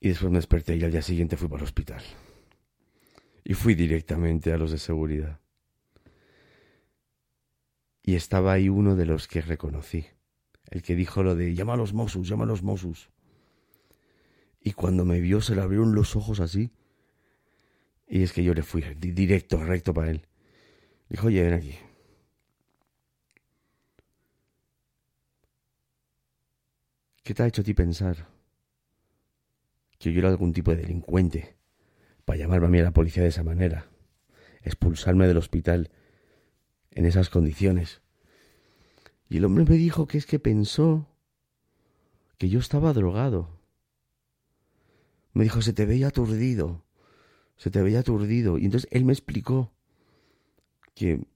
Y 0.00 0.08
después 0.08 0.32
me 0.32 0.38
desperté 0.38 0.76
y 0.76 0.82
al 0.82 0.92
día 0.92 1.02
siguiente 1.02 1.36
fui 1.36 1.48
para 1.48 1.60
el 1.60 1.64
hospital. 1.64 2.02
Y 3.44 3.54
fui 3.54 3.74
directamente 3.74 4.52
a 4.52 4.58
los 4.58 4.72
de 4.72 4.78
seguridad. 4.78 5.40
Y 8.02 8.14
estaba 8.14 8.52
ahí 8.52 8.68
uno 8.68 8.96
de 8.96 9.06
los 9.06 9.28
que 9.28 9.42
reconocí. 9.42 10.06
El 10.70 10.82
que 10.82 10.94
dijo 10.94 11.22
lo 11.22 11.34
de 11.34 11.54
llama 11.54 11.74
a 11.74 11.76
los 11.76 11.92
Mossus, 11.92 12.28
llama 12.28 12.44
a 12.44 12.48
los 12.48 12.62
Mossus. 12.62 13.10
Y 14.60 14.72
cuando 14.72 15.04
me 15.04 15.20
vio 15.20 15.40
se 15.40 15.54
le 15.54 15.62
abrieron 15.62 15.94
los 15.94 16.16
ojos 16.16 16.40
así. 16.40 16.72
Y 18.08 18.22
es 18.22 18.32
que 18.32 18.42
yo 18.42 18.54
le 18.54 18.62
fui 18.62 18.82
directo, 18.98 19.62
recto 19.62 19.94
para 19.94 20.10
él. 20.10 20.26
Dijo, 21.08 21.28
oye, 21.28 21.42
ven 21.42 21.54
aquí. 21.54 21.76
¿Qué 27.22 27.34
te 27.34 27.42
ha 27.42 27.46
hecho 27.46 27.62
a 27.62 27.64
ti 27.64 27.74
pensar 27.74 28.28
que 29.98 30.12
yo 30.12 30.20
era 30.20 30.28
algún 30.28 30.52
tipo 30.52 30.70
de 30.70 30.82
delincuente 30.82 31.56
para 32.24 32.38
llamarme 32.38 32.66
a 32.66 32.70
mí 32.70 32.78
a 32.78 32.84
la 32.84 32.92
policía 32.92 33.24
de 33.24 33.30
esa 33.30 33.42
manera, 33.42 33.88
expulsarme 34.62 35.26
del 35.26 35.36
hospital 35.36 35.90
en 36.92 37.04
esas 37.04 37.28
condiciones? 37.28 38.00
Y 39.28 39.38
el 39.38 39.44
hombre 39.44 39.64
me 39.64 39.76
dijo 39.76 40.06
que 40.06 40.18
es 40.18 40.26
que 40.26 40.38
pensó 40.38 41.06
que 42.38 42.48
yo 42.48 42.60
estaba 42.60 42.92
drogado. 42.92 43.48
Me 45.32 45.44
dijo, 45.44 45.62
se 45.62 45.72
te 45.72 45.84
veía 45.84 46.08
aturdido, 46.08 46.84
se 47.56 47.70
te 47.70 47.82
veía 47.82 48.00
aturdido. 48.00 48.58
Y 48.58 48.64
entonces 48.64 48.88
él 48.92 49.04
me 49.04 49.12
explicó 49.12 49.72
que 50.94 51.26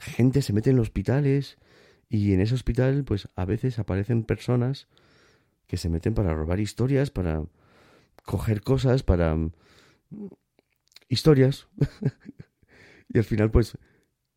gente 0.00 0.42
se 0.42 0.52
mete 0.52 0.70
en 0.70 0.76
los 0.76 0.88
hospitales 0.88 1.58
y 2.08 2.32
en 2.32 2.40
ese 2.40 2.54
hospital 2.54 3.04
pues 3.04 3.28
a 3.36 3.44
veces 3.44 3.78
aparecen 3.78 4.24
personas 4.24 4.88
que 5.66 5.76
se 5.76 5.88
meten 5.88 6.14
para 6.14 6.34
robar 6.34 6.60
historias, 6.60 7.10
para 7.10 7.44
coger 8.24 8.62
cosas, 8.62 9.02
para 9.02 9.36
mm, 9.36 9.50
historias. 11.08 11.68
y 13.08 13.18
al 13.18 13.24
final 13.24 13.50
pues 13.50 13.76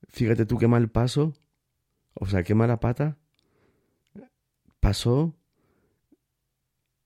fíjate 0.09 0.45
tú 0.45 0.57
qué 0.57 0.67
mal 0.67 0.89
paso, 0.89 1.33
o 2.13 2.26
sea, 2.26 2.43
qué 2.43 2.56
mala 2.56 2.80
pata 2.80 3.17
pasó 4.80 5.34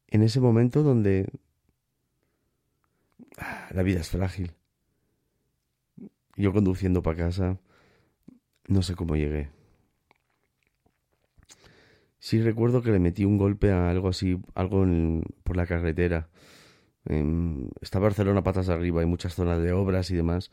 en 0.07 0.23
ese 0.23 0.39
momento 0.39 0.81
donde 0.81 1.29
ah, 3.37 3.69
la 3.71 3.83
vida 3.83 3.99
es 3.99 4.09
frágil. 4.09 4.53
Yo 6.37 6.51
conduciendo 6.51 7.01
para 7.01 7.17
casa, 7.17 7.59
no 8.67 8.81
sé 8.81 8.95
cómo 8.95 9.15
llegué. 9.15 9.49
Sí 12.19 12.41
recuerdo 12.41 12.81
que 12.81 12.91
le 12.91 12.99
metí 12.99 13.23
un 13.23 13.37
golpe 13.37 13.71
a 13.71 13.89
algo 13.89 14.09
así, 14.09 14.41
algo 14.55 14.85
por 15.43 15.57
la 15.57 15.67
carretera. 15.67 16.29
está 17.81 17.99
Barcelona 17.99 18.43
patas 18.43 18.69
arriba, 18.69 19.01
hay 19.01 19.07
muchas 19.07 19.35
zonas 19.35 19.61
de 19.61 19.73
obras 19.73 20.09
y 20.11 20.15
demás. 20.15 20.51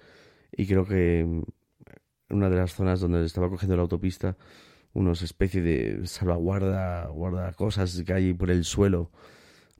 Y 0.54 0.66
creo 0.66 0.84
que 0.84 1.42
una 2.32 2.50
de 2.50 2.56
las 2.56 2.74
zonas 2.74 3.00
donde 3.00 3.24
estaba 3.24 3.48
cogiendo 3.48 3.76
la 3.76 3.82
autopista, 3.82 4.36
unos 4.94 5.22
especie 5.22 5.62
de 5.62 6.06
salvaguarda, 6.06 7.06
guarda 7.08 7.52
cosas 7.52 8.02
que 8.04 8.12
hay 8.12 8.34
por 8.34 8.50
el 8.50 8.64
suelo 8.64 9.10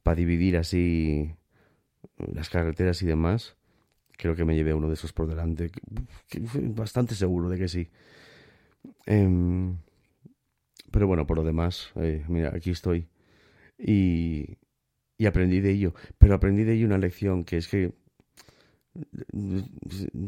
para 0.02 0.16
dividir 0.16 0.56
así 0.56 1.34
las 2.18 2.48
carreteras 2.48 3.02
y 3.02 3.06
demás. 3.06 3.56
Creo 4.16 4.34
que 4.34 4.44
me 4.44 4.54
llevé 4.54 4.74
uno 4.74 4.88
de 4.88 4.94
esos 4.94 5.12
por 5.12 5.26
delante. 5.26 5.70
bastante 6.74 7.14
seguro 7.14 7.48
de 7.48 7.58
que 7.58 7.68
sí. 7.68 7.90
Em, 9.06 9.78
pero 10.90 11.06
bueno, 11.06 11.26
por 11.26 11.38
lo 11.38 11.44
demás, 11.44 11.90
eh, 11.96 12.24
mira, 12.28 12.52
aquí 12.54 12.70
estoy. 12.70 13.08
Y, 13.78 14.58
y 15.18 15.26
aprendí 15.26 15.60
de 15.60 15.70
ello. 15.70 15.94
Pero 16.18 16.34
aprendí 16.34 16.64
de 16.64 16.74
ello 16.74 16.86
una 16.86 16.98
lección 16.98 17.44
que 17.44 17.56
es 17.56 17.68
que 17.68 17.92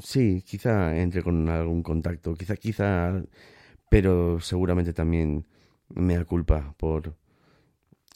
sí, 0.02 0.42
quizá 0.46 0.96
entre 0.96 1.22
con 1.22 1.48
algún 1.48 1.82
contacto, 1.82 2.34
quizá, 2.34 2.56
quizá, 2.56 3.22
pero 3.90 4.40
seguramente 4.40 4.92
también 4.92 5.46
me 5.88 6.16
da 6.16 6.24
culpa 6.24 6.74
por 6.78 7.16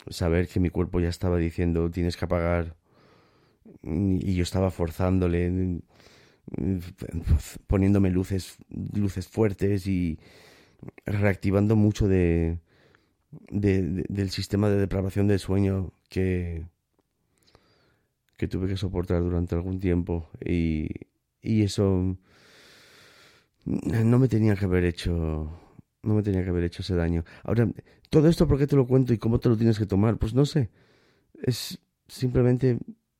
saber 0.08 0.48
que 0.48 0.60
mi 0.60 0.70
cuerpo 0.70 1.00
ya 1.00 1.08
estaba 1.08 1.36
diciendo 1.36 1.90
tienes 1.90 2.16
que 2.16 2.24
apagar 2.24 2.76
y 3.82 4.34
yo 4.34 4.42
estaba 4.42 4.70
forzándole 4.70 5.80
poniéndome 7.66 8.10
luces 8.10 8.56
luces 8.70 9.28
fuertes 9.28 9.86
y 9.86 10.18
reactivando 11.04 11.76
mucho 11.76 12.08
de, 12.08 12.58
del 13.50 14.30
sistema 14.30 14.70
de 14.70 14.78
depravación 14.78 15.26
del 15.26 15.38
sueño 15.38 15.92
que 16.08 16.66
que 18.38 18.48
tuve 18.48 18.68
que 18.68 18.76
soportar 18.78 19.20
durante 19.20 19.54
algún 19.54 19.80
tiempo 19.80 20.30
y, 20.42 20.88
y 21.42 21.62
eso 21.62 22.16
no 23.66 24.18
me 24.18 24.28
tenía 24.28 24.54
que 24.54 24.64
haber 24.64 24.84
hecho 24.84 25.50
no 26.02 26.14
me 26.14 26.22
tenía 26.22 26.44
que 26.44 26.50
haber 26.50 26.64
hecho 26.64 26.82
ese 26.82 26.94
daño. 26.94 27.24
Ahora, 27.42 27.68
todo 28.08 28.28
esto 28.28 28.46
por 28.46 28.58
qué 28.58 28.66
te 28.66 28.76
lo 28.76 28.86
cuento 28.86 29.12
y 29.12 29.18
cómo 29.18 29.40
te 29.40 29.48
lo 29.48 29.56
tienes 29.56 29.78
que 29.78 29.86
tomar, 29.86 30.16
pues 30.16 30.32
no 30.32 30.46
sé. 30.46 30.70
Es 31.42 31.80
simplemente 32.06 32.78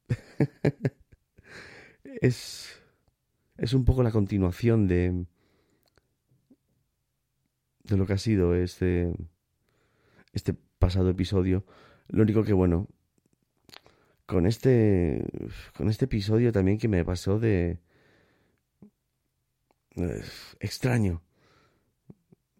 es 2.05 2.81
es 3.59 3.75
un 3.75 3.85
poco 3.85 4.03
la 4.03 4.13
continuación 4.13 4.87
de 4.87 5.27
de 7.83 7.97
lo 7.97 8.07
que 8.07 8.13
ha 8.13 8.19
sido 8.19 8.55
este 8.55 9.13
este 10.33 10.55
pasado 10.79 11.11
episodio. 11.11 11.65
Lo 12.09 12.23
único 12.23 12.45
que 12.45 12.53
bueno, 12.53 12.89
con 14.29 14.47
este 14.47 15.25
con 15.75 15.89
este 15.89 16.05
episodio 16.05 16.53
también 16.53 16.77
que 16.77 16.87
me 16.87 17.03
pasó 17.03 17.39
de 17.39 17.79
eh, 19.97 20.23
extraño 20.61 21.23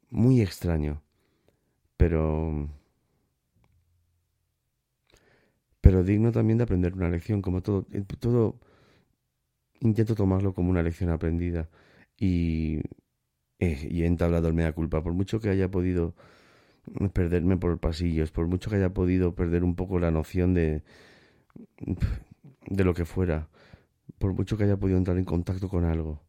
muy 0.09 0.41
extraño 0.41 1.03
pero 1.99 2.71
pero 5.83 6.03
digno 6.03 6.33
también 6.33 6.57
de 6.57 6.65
aprender 6.65 6.95
una 6.95 7.11
lección 7.11 7.43
como 7.43 7.61
todo 7.61 7.87
eh, 7.93 8.03
todo 8.19 8.59
intento 9.81 10.15
tomarlo 10.15 10.55
como 10.55 10.71
una 10.71 10.83
lección 10.83 11.11
aprendida 11.11 11.69
y 12.17 12.81
eh, 13.61 13.89
y 13.91 14.03
he 14.05 14.07
entablado 14.07 14.49
el 14.49 14.55
mea 14.55 14.73
culpa. 14.73 15.03
Por 15.03 15.13
mucho 15.15 15.41
que 15.41 15.49
haya 15.51 15.69
podido 15.71 16.15
perderme 17.13 17.57
por 17.59 17.79
pasillos 17.81 18.31
por 18.33 18.47
mucho 18.47 18.71
que 18.71 18.77
haya 18.77 18.95
podido 18.95 19.35
perder 19.35 19.65
un 19.65 19.75
poco 19.77 19.99
la 19.99 20.11
noción 20.11 20.55
de 20.55 20.83
de 22.67 22.85
lo 22.85 22.95
que 22.95 23.05
fuera, 23.05 23.49
por 24.19 24.33
mucho 24.33 24.57
que 24.57 24.65
haya 24.65 24.77
podido 24.77 24.99
entrar 24.99 25.19
en 25.19 25.25
contacto 25.25 25.69
con 25.69 25.85
algo, 25.85 26.21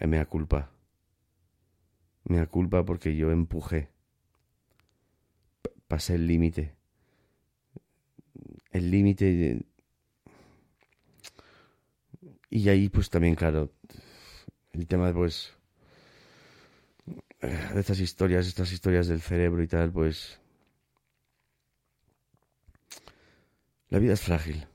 me 0.00 0.16
da 0.16 0.26
culpa. 0.26 0.70
Me 2.24 2.38
da 2.38 2.46
culpa 2.46 2.84
porque 2.84 3.16
yo 3.16 3.30
empujé. 3.30 3.88
pasé 5.88 6.14
el 6.14 6.26
límite. 6.26 6.74
El 8.70 8.90
límite. 8.90 9.66
Y 12.50 12.68
ahí, 12.68 12.88
pues 12.88 13.10
también, 13.10 13.34
claro, 13.34 13.72
el 14.72 14.86
tema 14.86 15.08
de, 15.08 15.14
pues. 15.14 15.54
de 17.40 17.80
estas 17.80 18.00
historias, 18.00 18.46
estas 18.46 18.72
historias 18.72 19.08
del 19.08 19.20
cerebro 19.20 19.62
y 19.62 19.68
tal, 19.68 19.90
pues. 19.92 20.41
La 23.92 23.98
vida 23.98 24.14
es 24.14 24.22
frágil. 24.22 24.66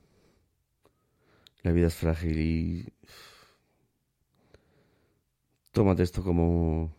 La 1.64 1.72
vida 1.72 1.88
es 1.88 1.96
frágil 1.96 2.38
y... 2.38 2.86
Tómate 5.72 6.04
esto 6.04 6.22
como... 6.22 6.94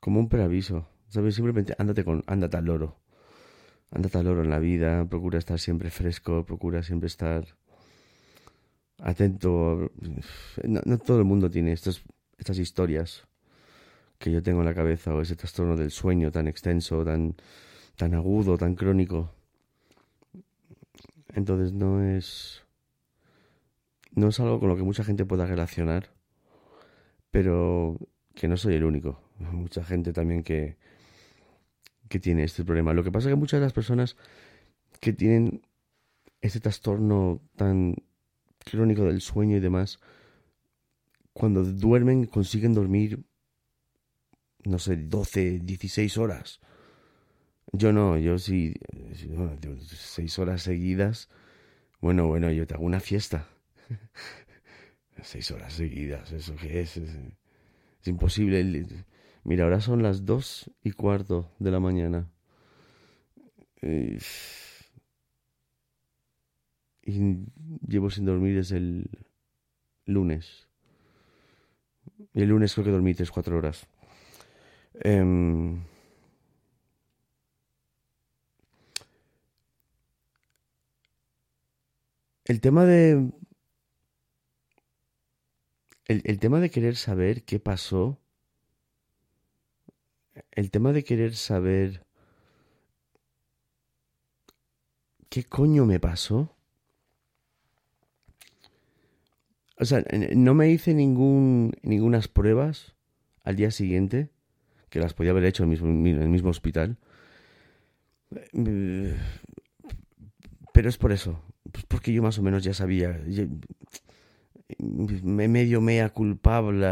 Como 0.00 0.20
un 0.20 0.30
preaviso. 0.30 0.88
¿Sabes? 1.08 1.34
Simplemente 1.34 1.74
ándate 1.76 2.02
con... 2.02 2.24
Ándate 2.26 2.56
al 2.56 2.64
loro. 2.64 2.96
Ándate 3.90 4.16
al 4.16 4.24
loro 4.24 4.42
en 4.42 4.48
la 4.48 4.58
vida. 4.58 5.04
Procura 5.04 5.38
estar 5.38 5.58
siempre 5.58 5.90
fresco. 5.90 6.46
Procura 6.46 6.82
siempre 6.82 7.08
estar... 7.08 7.44
Atento. 8.96 9.92
No, 10.64 10.96
todo 10.96 11.18
el 11.18 11.26
mundo 11.26 11.50
tiene 11.50 11.72
estos, 11.72 12.02
estas 12.38 12.56
historias 12.56 13.28
que 14.16 14.32
yo 14.32 14.42
tengo 14.42 14.60
en 14.60 14.64
la 14.64 14.74
cabeza 14.74 15.14
o 15.14 15.20
ese 15.20 15.36
trastorno 15.36 15.76
del 15.76 15.90
sueño 15.90 16.32
tan 16.32 16.48
extenso, 16.48 17.04
tan, 17.04 17.36
tan 17.96 18.14
agudo, 18.14 18.56
tan 18.56 18.76
crónico. 18.76 19.36
Entonces 21.34 21.72
no 21.72 22.02
es. 22.02 22.64
No 24.12 24.28
es 24.28 24.40
algo 24.40 24.60
con 24.60 24.68
lo 24.68 24.76
que 24.76 24.82
mucha 24.82 25.04
gente 25.04 25.24
pueda 25.24 25.46
relacionar. 25.46 26.10
Pero 27.30 27.98
que 28.34 28.48
no 28.48 28.56
soy 28.56 28.74
el 28.74 28.84
único. 28.84 29.20
Mucha 29.38 29.84
gente 29.84 30.12
también 30.12 30.42
que, 30.42 30.76
que 32.08 32.18
tiene 32.20 32.44
este 32.44 32.64
problema. 32.64 32.94
Lo 32.94 33.04
que 33.04 33.12
pasa 33.12 33.28
es 33.28 33.32
que 33.32 33.40
muchas 33.40 33.60
de 33.60 33.66
las 33.66 33.72
personas 33.72 34.16
que 35.00 35.12
tienen 35.12 35.62
este 36.40 36.60
trastorno 36.60 37.40
tan 37.56 37.96
crónico 38.64 39.04
del 39.04 39.20
sueño 39.20 39.56
y 39.56 39.60
demás, 39.60 39.98
cuando 41.32 41.64
duermen 41.64 42.26
consiguen 42.26 42.74
dormir, 42.74 43.24
no 44.64 44.78
sé, 44.78 44.96
12, 44.96 45.60
16 45.60 46.18
horas. 46.18 46.60
Yo 47.72 47.92
no, 47.92 48.16
yo 48.16 48.38
sí, 48.38 48.74
seis 49.88 50.38
horas 50.38 50.62
seguidas. 50.62 51.28
Bueno, 52.00 52.26
bueno, 52.26 52.50
yo 52.50 52.66
te 52.66 52.74
hago 52.74 52.84
una 52.84 53.00
fiesta. 53.00 53.48
seis 55.22 55.50
horas 55.50 55.72
seguidas, 55.72 56.32
¿eso 56.32 56.54
qué 56.56 56.80
es? 56.80 56.96
es? 56.96 57.10
imposible. 58.04 58.86
Mira, 59.44 59.64
ahora 59.64 59.80
son 59.80 60.02
las 60.02 60.24
dos 60.24 60.70
y 60.82 60.92
cuarto 60.92 61.50
de 61.58 61.70
la 61.70 61.80
mañana. 61.80 62.30
Y 63.82 64.18
llevo 67.86 68.10
sin 68.10 68.24
dormir 68.24 68.56
desde 68.56 68.78
el 68.78 69.10
lunes. 70.04 70.68
Y 72.34 72.42
el 72.42 72.48
lunes 72.48 72.74
creo 72.74 72.84
que 72.84 72.90
dormí 72.90 73.14
tres, 73.14 73.30
cuatro 73.30 73.58
horas. 73.58 73.86
Eh, 75.02 75.76
El 82.46 82.60
tema 82.60 82.84
de. 82.84 83.32
El, 86.06 86.38
tema 86.38 86.60
de 86.60 86.70
querer 86.70 86.94
saber 86.94 87.42
qué 87.42 87.58
pasó. 87.58 88.20
El 90.52 90.70
tema 90.70 90.92
de 90.92 91.02
querer 91.02 91.34
saber. 91.34 92.06
¿Qué 95.28 95.42
coño 95.42 95.86
me 95.86 95.98
pasó? 95.98 96.56
O 99.78 99.84
sea, 99.84 100.04
no 100.34 100.54
me 100.54 100.70
hice 100.70 100.94
ningún, 100.94 101.72
ningunas 101.82 102.28
pruebas 102.28 102.94
al 103.42 103.56
día 103.56 103.72
siguiente, 103.72 104.30
que 104.88 105.00
las 105.00 105.14
podía 105.14 105.32
haber 105.32 105.44
hecho 105.44 105.64
en 105.64 105.70
el 105.70 105.70
mismo, 105.70 105.88
en 105.88 106.22
el 106.22 106.28
mismo 106.28 106.50
hospital. 106.50 106.96
Pero 110.72 110.88
es 110.88 110.96
por 110.96 111.10
eso. 111.10 111.42
Pues 111.76 111.84
porque 111.84 112.10
yo 112.10 112.22
más 112.22 112.38
o 112.38 112.42
menos 112.42 112.64
ya 112.64 112.72
sabía. 112.72 113.20
me 115.22 115.46
medio 115.48 115.82
mea 115.82 116.08
culpable. 116.08 116.86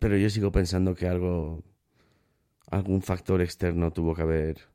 pero 0.00 0.16
yo 0.16 0.30
sigo 0.30 0.50
pensando 0.50 0.94
que 0.94 1.06
algo. 1.08 1.62
algún 2.70 3.02
factor 3.02 3.42
externo 3.42 3.92
tuvo 3.92 4.14
que 4.14 4.22
haber 4.22 4.68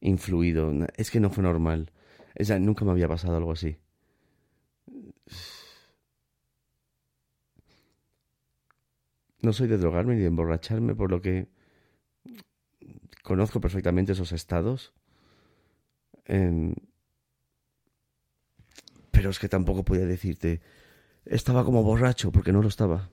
influido. 0.00 0.72
Es 0.96 1.10
que 1.10 1.20
no 1.20 1.28
fue 1.30 1.44
normal. 1.44 1.92
nunca 2.60 2.84
me 2.86 2.92
había 2.92 3.08
pasado 3.08 3.36
algo 3.36 3.52
así. 3.52 3.76
No 9.42 9.52
soy 9.52 9.68
de 9.68 9.76
drogarme 9.76 10.14
ni 10.14 10.20
de 10.22 10.28
emborracharme, 10.28 10.94
por 10.94 11.10
lo 11.10 11.20
que 11.20 11.48
conozco 13.30 13.60
perfectamente 13.60 14.10
esos 14.10 14.32
estados. 14.32 14.92
Em, 16.24 16.74
pero 19.12 19.30
es 19.30 19.38
que 19.38 19.48
tampoco 19.48 19.84
podía 19.84 20.04
decirte 20.04 20.60
estaba 21.24 21.64
como 21.64 21.84
borracho, 21.84 22.32
porque 22.32 22.50
no 22.50 22.60
lo 22.60 22.66
estaba. 22.66 23.08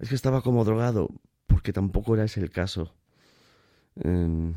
Es 0.00 0.08
que 0.08 0.16
estaba 0.16 0.42
como 0.42 0.64
drogado, 0.64 1.10
porque 1.46 1.72
tampoco 1.72 2.14
era 2.14 2.24
ese 2.24 2.40
el 2.40 2.50
caso. 2.50 2.92
Em, 3.94 4.54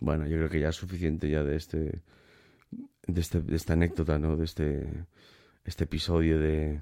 bueno, 0.00 0.26
yo 0.26 0.38
creo 0.38 0.48
que 0.48 0.60
ya 0.60 0.70
es 0.70 0.76
suficiente 0.76 1.28
ya 1.28 1.42
de 1.42 1.56
este, 1.56 2.00
de 3.06 3.20
este, 3.20 3.42
de 3.42 3.56
esta 3.56 3.74
anécdota, 3.74 4.18
¿no? 4.18 4.38
De 4.38 4.46
este, 4.46 4.88
este 5.66 5.84
episodio 5.84 6.38
de... 6.38 6.80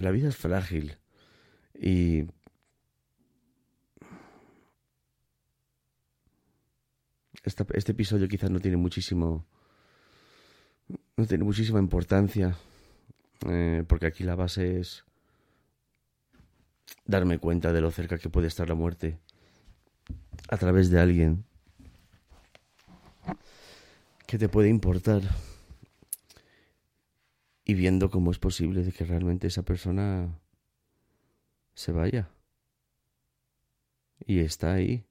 La 0.00 0.10
vida 0.10 0.28
es 0.28 0.36
frágil 0.36 0.98
y 1.78 2.24
este 7.44 7.92
episodio 7.92 8.28
quizás 8.28 8.50
no 8.50 8.60
tiene 8.60 8.76
muchísimo 8.76 9.44
no 11.16 11.26
tiene 11.26 11.44
muchísima 11.44 11.78
importancia 11.78 12.56
eh, 13.46 13.84
porque 13.86 14.06
aquí 14.06 14.24
la 14.24 14.34
base 14.34 14.80
es 14.80 15.04
darme 17.04 17.38
cuenta 17.38 17.72
de 17.72 17.80
lo 17.80 17.90
cerca 17.90 18.18
que 18.18 18.28
puede 18.28 18.48
estar 18.48 18.68
la 18.68 18.74
muerte 18.74 19.18
a 20.48 20.56
través 20.56 20.90
de 20.90 21.00
alguien 21.00 21.44
que 24.28 24.38
te 24.38 24.48
puede 24.48 24.68
importar. 24.68 25.22
Y 27.64 27.74
viendo 27.74 28.10
cómo 28.10 28.30
es 28.30 28.38
posible 28.38 28.82
de 28.82 28.92
que 28.92 29.04
realmente 29.04 29.46
esa 29.46 29.62
persona 29.62 30.38
se 31.74 31.92
vaya. 31.92 32.30
Y 34.26 34.40
está 34.40 34.74
ahí 34.74 35.07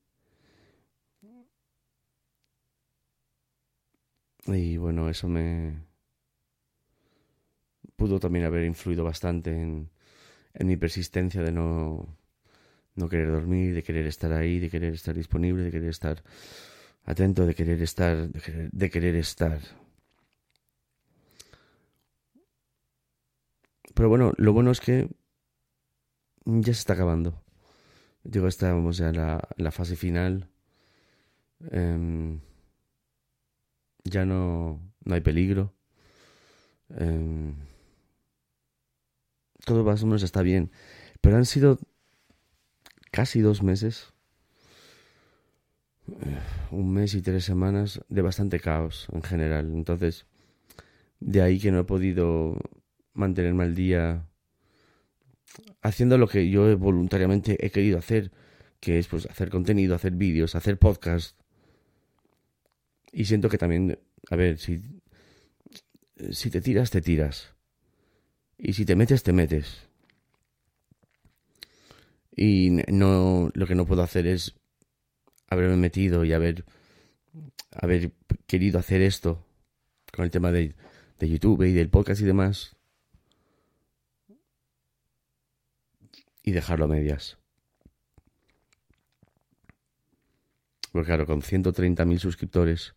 y 4.48 4.78
bueno 4.78 5.10
eso 5.10 5.28
me 5.28 5.88
pudo 7.98 8.20
también 8.20 8.46
haber 8.46 8.64
influido 8.64 9.04
bastante 9.04 9.52
en, 9.52 9.90
mi 10.60 10.78
persistencia 10.78 11.42
de 11.44 11.52
no, 11.52 12.18
no 12.96 13.10
querer 13.10 13.32
dormir, 13.32 13.76
de 13.76 13.84
querer 13.84 14.08
estar 14.08 14.32
ahí, 14.34 14.60
de 14.60 14.70
querer 14.70 14.94
estar 14.94 15.16
disponible, 15.16 15.64
de 15.64 15.72
querer 15.72 15.90
estar 15.90 16.24
atento, 17.04 17.46
de 17.46 17.56
querer 17.56 17.82
estar, 17.82 18.30
de 18.30 18.90
querer, 18.90 19.16
estar. 19.16 19.60
Pero 23.94 24.10
bueno, 24.10 24.34
lo 24.38 24.54
bueno 24.54 24.72
es 24.72 24.80
que 24.80 25.10
ya 26.46 26.74
se 26.74 26.80
está 26.80 26.94
acabando. 26.94 27.44
Digo, 28.24 28.48
estamos 28.48 28.98
ya 28.98 29.10
en 29.10 29.18
la, 29.18 29.48
la 29.58 29.72
fase 29.72 29.96
final. 29.96 30.50
Em, 31.72 32.40
ya 34.10 34.26
no, 34.26 34.82
no 35.04 35.16
hay 35.16 35.22
peligro. 35.22 35.74
Eh, 36.98 37.54
todo 39.66 39.84
más 39.84 40.04
o 40.04 40.06
menos 40.08 40.24
está 40.24 40.42
bien. 40.42 40.72
Pero 41.22 41.38
han 41.38 41.46
sido 41.46 41.80
casi 43.12 43.42
dos 43.42 43.64
meses, 43.64 44.14
eh, 46.08 46.40
un 46.72 46.94
mes 46.94 47.14
y 47.16 47.22
tres 47.22 47.44
semanas 47.44 48.02
de 48.10 48.22
bastante 48.22 48.60
caos 48.60 49.08
en 49.12 49.22
general. 49.24 49.74
Entonces, 49.74 50.26
de 51.20 51.42
ahí 51.42 51.60
que 51.60 51.72
no 51.72 51.80
he 51.80 51.84
podido 51.84 52.58
mantenerme 53.14 53.64
al 53.64 53.76
día 53.76 54.28
haciendo 55.82 56.18
lo 56.18 56.28
que 56.28 56.50
yo 56.50 56.78
voluntariamente 56.78 57.66
he 57.66 57.72
querido 57.72 57.98
hacer, 57.98 58.32
que 58.80 59.00
es 59.00 59.08
pues 59.08 59.26
hacer 59.28 59.50
contenido, 59.50 59.96
hacer 59.96 60.14
vídeos, 60.14 60.56
hacer 60.56 60.78
podcast. 60.78 61.36
Y 63.18 63.26
siento 63.26 63.50
que 63.50 63.58
también, 63.58 63.98
a 64.30 64.36
ver, 64.36 64.60
si, 64.60 64.80
si 66.30 66.52
te 66.52 66.62
tiras, 66.62 66.92
te 66.92 67.02
tiras. 67.02 67.56
Y 68.60 68.74
si 68.74 68.86
te 68.86 68.96
metes, 68.96 69.24
te 69.24 69.34
metes. 69.34 69.90
Y 72.36 72.84
no, 72.90 73.50
lo 73.56 73.66
que 73.66 73.74
no 73.74 73.88
puedo 73.88 74.04
hacer 74.04 74.28
es 74.28 74.54
haberme 75.48 75.78
metido 75.78 76.26
y 76.26 76.34
haber, 76.34 76.64
haber 77.72 78.12
querido 78.46 78.78
hacer 78.78 79.02
esto 79.02 79.44
con 80.14 80.24
el 80.24 80.30
tema 80.30 80.52
de, 80.52 80.76
de 81.18 81.28
YouTube 81.28 81.64
y 81.64 81.74
del 81.74 81.90
podcast 81.90 82.22
y 82.22 82.26
demás. 82.26 82.76
Y 86.44 86.52
dejarlo 86.52 86.86
a 86.86 86.90
medias. 86.90 87.40
Porque 90.92 91.08
claro, 91.08 91.26
con 91.26 91.42
130.000 91.42 92.20
suscriptores 92.20 92.94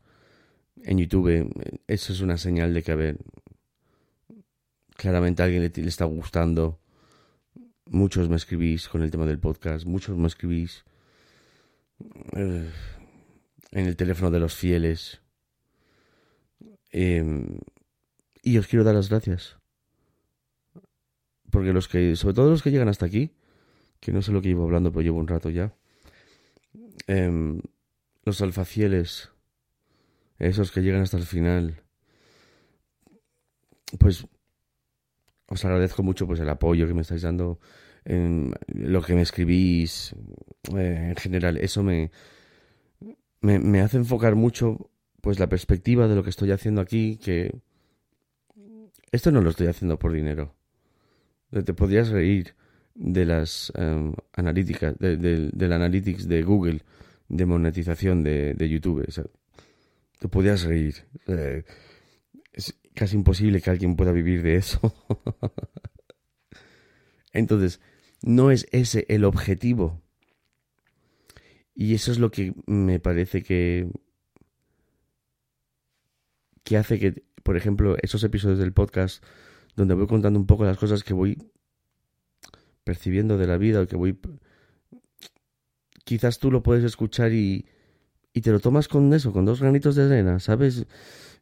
en 0.83 0.99
YouTube, 0.99 1.51
eso 1.87 2.13
es 2.13 2.21
una 2.21 2.39
señal 2.39 2.75
de 2.75 2.83
que, 2.83 2.93
a 2.93 2.97
ver, 2.97 3.19
claramente 4.97 5.43
a 5.43 5.47
alguien 5.47 5.63
le, 5.63 5.89
está 5.89 6.05
gustando. 6.05 6.79
Muchos 7.87 8.29
me 8.29 8.37
escribís 8.37 8.89
con 8.89 9.03
el 9.03 9.11
tema 9.11 9.27
del 9.27 9.39
podcast, 9.39 9.87
muchos 9.87 10.17
me 10.17 10.27
escribís 10.27 10.85
eh, 12.37 12.71
en 13.73 13.87
el 13.87 13.97
teléfono 13.97 14.31
de 14.31 14.41
los 14.41 14.55
fieles. 14.55 15.23
Em, 16.91 17.59
y 18.43 18.59
os 18.59 18.67
quiero 18.67 18.85
dar 18.85 18.95
las 18.95 19.09
gracias. 19.09 19.57
Porque 21.51 21.73
los 21.73 21.89
que, 21.89 22.15
sobre 22.17 22.35
todo 22.35 22.51
los 22.51 22.63
que 22.63 22.71
llegan 22.71 22.89
hasta 22.89 23.07
aquí, 23.07 23.33
que 24.01 24.13
no 24.13 24.23
sé 24.23 24.33
lo 24.33 24.41
que 24.41 24.49
llevo 24.49 24.65
hablando, 24.65 24.93
pero 24.93 25.03
llevo 25.03 25.19
un 25.19 25.29
rato 25.29 25.51
ya. 25.51 25.75
Em, 27.07 27.61
los 28.25 28.41
alfafieles, 28.41 29.31
esos 30.41 30.73
que 30.73 30.81
llegan 30.81 31.03
hasta 31.03 31.19
el 31.19 31.25
final, 31.25 31.83
pues 33.99 34.27
os 35.47 35.65
agradezco 35.65 36.03
mucho 36.03 36.27
pues 36.27 36.41
el 36.41 36.49
apoyo 36.49 36.87
que 36.87 36.95
me 36.95 37.03
estáis 37.03 37.23
dando, 37.23 37.61
en 38.05 38.53
lo 38.69 39.03
que 39.03 39.15
me 39.15 39.23
escribís, 39.23 40.15
eh, 40.77 41.09
en 41.11 41.17
general, 41.17 41.59
eso 41.59 41.83
me, 41.83 42.11
me, 43.41 43.81
hace 43.81 43.99
enfocar 43.99 44.35
mucho 44.35 44.91
pues 45.21 45.39
la 45.39 45.49
perspectiva 45.49 46.09
de 46.09 46.15
lo 46.15 46.23
que 46.23 46.31
estoy 46.31 46.51
haciendo 46.53 46.81
aquí, 46.81 47.19
que 47.19 47.55
esto 49.13 49.31
no 49.31 49.43
lo 49.43 49.51
estoy 49.51 49.67
haciendo 49.67 49.99
por 49.99 50.13
dinero. 50.13 50.55
Te 51.51 51.75
podrías 51.75 52.09
reír 52.09 52.55
de 52.95 53.25
las 53.27 53.73
em, 53.75 54.15
analíticas, 54.33 54.97
de, 54.99 55.17
del 55.17 55.73
analytics 55.73 56.29
de 56.29 56.43
Google, 56.43 56.83
de 57.29 57.45
monetización 57.45 58.23
de, 58.23 58.55
de 58.55 58.69
YouTube. 58.69 59.05
Te 60.21 60.29
podrías 60.29 60.63
reír. 60.63 60.95
Eh, 61.27 61.65
casi 62.95 63.17
imposible 63.17 63.61
que 63.61 63.71
alguien 63.71 63.97
pueda 63.97 64.13
vivir 64.13 64.43
de 64.43 64.57
eso. 64.57 64.95
Entonces, 67.33 67.81
no 68.23 68.51
es 68.51 68.69
ese 68.71 69.07
el 69.09 69.25
objetivo. 69.25 70.03
Y 71.75 71.95
eso 71.95 72.13
es 72.13 72.19
lo 72.19 72.31
que 72.31 72.55
me 72.67 73.01
parece 73.01 73.43
que 73.43 73.89
que 76.65 76.77
hace 76.77 76.99
que, 76.99 77.25
por 77.43 77.57
ejemplo, 77.57 77.97
esos 78.03 78.23
episodios 78.23 78.59
del 78.59 78.75
podcast 78.75 79.25
donde 79.75 79.95
voy 79.95 80.07
contando 80.07 80.39
un 80.39 80.47
poco 80.47 80.65
las 80.65 80.77
cosas 80.77 81.03
que 81.03 81.15
voy 81.15 81.39
percibiendo 82.85 83.39
de 83.39 83.47
la 83.47 83.57
vida 83.57 83.81
o 83.81 83.87
que 83.87 83.97
voy 83.97 84.21
quizás 86.05 86.39
tú 86.39 86.51
lo 86.51 86.63
puedes 86.63 86.85
escuchar 86.85 87.33
y 87.33 87.67
y 88.33 88.41
te 88.43 88.51
lo 88.51 88.61
tomas 88.61 88.89
con 88.89 89.13
eso, 89.13 89.33
con 89.33 89.45
dos 89.45 89.61
granitos 89.61 89.97
de 89.97 90.05
arena, 90.05 90.39
¿sabes? 90.41 90.87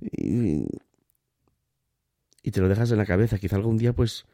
Y, 0.00 0.66
te 2.50 2.60
lo 2.62 2.68
dejas 2.68 2.90
en 2.90 2.98
la 2.98 3.04
cabeza. 3.04 3.38
Quizá 3.38 3.56
algún 3.56 3.76
día, 3.76 3.92
pues, 3.92 4.24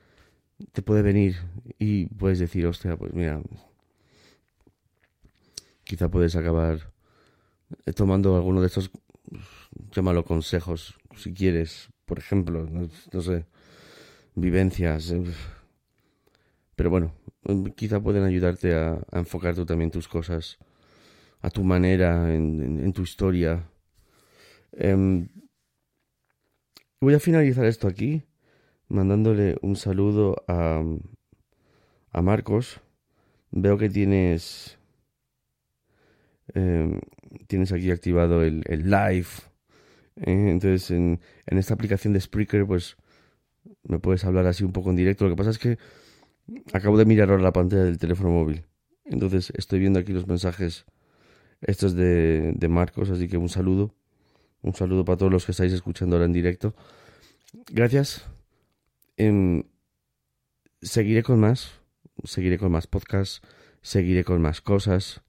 te 0.73 0.83
puede 0.83 1.03
venir 1.03 1.37
y 1.81 2.07
puedes 2.07 2.39
decir, 2.39 2.65
hostia, 2.67 2.97
pues 2.97 3.13
mira, 3.13 3.43
quizá 5.83 6.09
puedes 6.09 6.37
acabar 6.37 6.93
eh, 7.87 7.93
tomando 7.93 8.37
alguno 8.37 8.61
de 8.61 8.69
estos, 8.69 8.91
llámalo 9.91 10.25
consejos, 10.25 10.97
si 11.17 11.35
quieres, 11.35 11.89
por 12.05 12.21
ejemplo, 12.21 12.69
no, 12.71 13.21
sé, 13.21 13.47
vivencias. 14.37 15.11
Eh, 15.11 15.25
pero 16.77 16.91
bueno, 16.91 17.15
quizá 17.75 18.01
pueden 18.01 18.23
ayudarte 18.23 18.75
a, 18.75 19.01
enfocar 19.13 19.57
tú 19.57 19.67
también 19.67 19.91
tus 19.91 20.07
cosas 20.07 20.59
a 21.45 21.51
tu 21.51 21.63
manera, 21.63 22.35
en, 22.35 22.93
tu 22.93 23.03
historia. 23.03 23.69
Em, 24.73 25.29
Voy 27.05 27.13
a 27.13 27.21
finalizar 27.21 27.67
esto 27.67 27.87
aquí, 27.87 28.23
mandándole 28.89 29.57
un 29.61 29.77
saludo 29.77 30.43
a, 30.49 30.83
a 32.13 32.23
Marcos. 32.23 32.81
Veo 33.51 33.77
que 33.77 33.91
tienes, 33.91 34.79
em, 36.55 36.99
tienes 37.47 37.73
aquí 37.73 37.91
activado 37.91 38.43
el, 38.43 38.63
el 38.65 38.89
live. 38.89 39.29
¿eh? 40.17 40.49
entonces, 40.49 40.91
en, 40.93 41.21
en 41.45 41.59
esta 41.59 41.75
aplicación 41.75 42.15
de 42.15 42.21
Spreaker, 42.21 42.65
pues 42.67 42.97
me 43.83 43.99
puedes 43.99 44.25
hablar 44.25 44.47
así 44.47 44.65
un 44.65 44.73
poco 44.73 44.89
en 44.89 44.97
directo. 44.97 45.25
Lo 45.25 45.31
que 45.33 45.37
pasa 45.37 45.51
es 45.51 45.59
que 45.59 45.77
acabo 46.73 46.97
de 46.97 47.05
mirar 47.05 47.29
ahora 47.29 47.43
la 47.43 47.53
pantalla 47.53 47.85
del 47.85 47.99
teléfono 47.99 48.31
móvil. 48.31 48.65
Entonces, 49.05 49.53
estoy 49.59 49.81
viendo 49.81 49.99
aquí 49.99 50.15
los 50.15 50.27
mensajes 50.27 50.87
estos 51.65 51.95
de, 51.95 52.53
de 52.55 52.69
Marcos, 52.69 53.11
así 53.11 53.29
que 53.29 53.37
un 53.37 53.49
saludo 53.49 53.95
Un 54.63 54.75
saludo 54.75 55.05
para 55.05 55.19
todos 55.19 55.33
los 55.33 55.45
que 55.45 55.53
estáis 55.53 55.73
escuchando 55.73 56.17
ahora 56.17 56.27
en 56.27 56.33
directo. 56.33 56.75
Gracias. 57.71 58.25
Em, 59.17 59.65
seguiré 60.81 61.23
con 61.23 61.41
más. 61.41 61.81
Seguiré 62.25 62.59
con 62.59 62.73
más 62.73 62.87
podcasts. 62.87 63.43
Seguiré 63.83 64.25
con 64.25 64.41
más 64.41 64.61
cosas. 64.61 65.23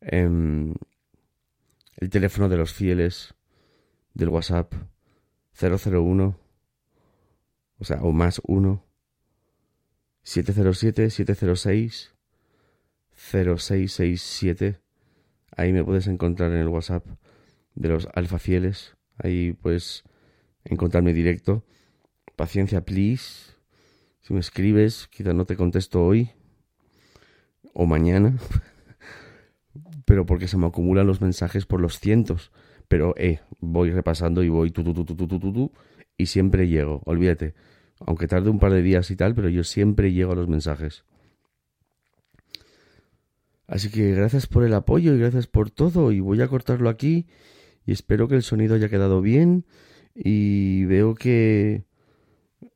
Em, 0.00 0.74
el 1.98 2.10
teléfono 2.10 2.48
de 2.48 2.56
los 2.56 2.72
fieles 2.72 3.34
del 4.14 4.30
WhatsApp 4.30 4.72
001 5.52 6.38
o 7.82 7.84
sea, 7.84 8.00
o 8.02 8.12
más 8.12 8.40
1 8.46 8.84
707 10.22 11.10
706 11.10 12.14
0667 13.12 14.81
Ahí 15.56 15.72
me 15.72 15.84
puedes 15.84 16.06
encontrar 16.06 16.52
en 16.52 16.58
el 16.58 16.68
WhatsApp 16.68 17.06
de 17.74 17.88
los 17.88 18.08
alfa 18.14 18.38
fieles. 18.38 18.96
Ahí 19.18 19.52
puedes 19.52 20.04
encontrarme 20.64 21.12
directo. 21.12 21.64
Paciencia, 22.36 22.84
please. 22.84 23.52
Si 24.20 24.32
me 24.32 24.40
escribes, 24.40 25.08
quizá 25.08 25.32
no 25.32 25.44
te 25.44 25.56
contesto 25.56 26.04
hoy 26.04 26.30
o 27.74 27.86
mañana, 27.86 28.36
pero 30.04 30.26
porque 30.26 30.48
se 30.48 30.56
me 30.56 30.66
acumulan 30.66 31.06
los 31.06 31.20
mensajes 31.20 31.66
por 31.66 31.80
los 31.80 31.98
cientos. 31.98 32.52
Pero 32.88 33.14
eh, 33.16 33.40
voy 33.60 33.90
repasando 33.90 34.42
y 34.42 34.48
voy 34.48 34.70
tu 34.70 34.84
tu 34.84 34.92
tu 34.92 35.04
tu 35.16 35.72
y 36.16 36.26
siempre 36.26 36.68
llego. 36.68 37.02
Olvídate, 37.04 37.54
aunque 38.00 38.28
tarde 38.28 38.50
un 38.50 38.58
par 38.58 38.72
de 38.72 38.82
días 38.82 39.10
y 39.10 39.16
tal, 39.16 39.34
pero 39.34 39.48
yo 39.48 39.64
siempre 39.64 40.12
llego 40.12 40.32
a 40.32 40.36
los 40.36 40.48
mensajes. 40.48 41.04
Así 43.72 43.88
que 43.88 44.12
gracias 44.12 44.46
por 44.46 44.64
el 44.64 44.74
apoyo 44.74 45.14
y 45.14 45.18
gracias 45.18 45.46
por 45.46 45.70
todo. 45.70 46.12
Y 46.12 46.20
voy 46.20 46.42
a 46.42 46.48
cortarlo 46.48 46.90
aquí. 46.90 47.26
Y 47.86 47.92
espero 47.92 48.28
que 48.28 48.34
el 48.34 48.42
sonido 48.42 48.74
haya 48.74 48.90
quedado 48.90 49.22
bien. 49.22 49.64
Y 50.14 50.84
veo 50.84 51.14
que 51.14 51.84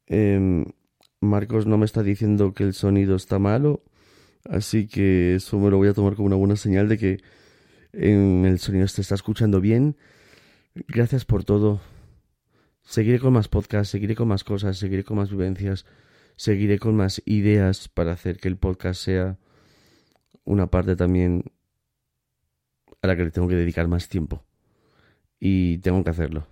eh, 0.07 0.65
Marcos 1.21 1.67
no 1.67 1.77
me 1.77 1.85
está 1.85 2.03
diciendo 2.03 2.55
que 2.55 2.65
el 2.65 2.73
sonido 2.73 3.15
está 3.15 3.39
malo. 3.39 3.85
Así 4.49 4.87
que 4.87 5.35
eso 5.35 5.59
me 5.59 5.69
lo 5.69 5.77
voy 5.77 5.89
a 5.89 5.93
tomar 5.93 6.15
como 6.15 6.29
una 6.29 6.37
buena 6.37 6.57
señal 6.57 6.89
de 6.89 6.97
que 6.97 7.21
en 7.93 8.47
el 8.47 8.59
sonido 8.59 8.89
se 8.89 9.03
está 9.03 9.17
escuchando 9.17 9.61
bien. 9.61 9.99
Gracias 10.89 11.27
por 11.27 11.45
todo. 11.45 11.83
Seguiré 12.85 13.19
con 13.19 13.35
más 13.35 13.49
podcasts, 13.49 13.91
seguiré 13.91 14.15
con 14.15 14.29
más 14.29 14.45
cosas, 14.45 14.79
seguiré 14.79 15.05
con 15.05 15.19
más 15.19 15.29
vivencias, 15.29 15.85
seguiré 16.37 16.79
con 16.79 16.97
más 16.97 17.21
ideas 17.27 17.89
para 17.91 18.13
hacer 18.13 18.39
que 18.39 18.49
el 18.49 18.57
podcast 18.57 19.03
sea 19.03 19.37
una 20.47 20.69
parte 20.69 20.97
también 20.97 21.45
a 23.03 23.07
la 23.07 23.17
que 23.17 23.25
le 23.25 23.31
tengo 23.31 23.49
que 23.49 23.57
dedicar 23.57 23.87
más 23.89 24.09
tiempo. 24.09 24.43
Y 25.39 25.79
tengo 25.79 26.03
que 26.03 26.11
hacerlo. 26.11 26.47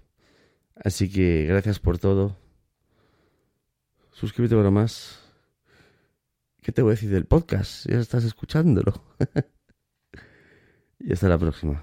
Así 0.76 1.10
que 1.10 1.46
gracias 1.46 1.78
por 1.78 1.98
todo. 1.98 2.36
Suscríbete 4.12 4.56
para 4.56 4.70
más. 4.70 5.20
¿Qué 6.60 6.72
te 6.72 6.82
voy 6.82 6.90
a 6.90 6.94
decir 6.94 7.10
del 7.10 7.26
podcast? 7.26 7.88
Ya 7.88 7.98
estás 7.98 8.24
escuchándolo. 8.24 8.92
y 10.98 11.12
hasta 11.12 11.28
la 11.28 11.38
próxima. 11.38 11.82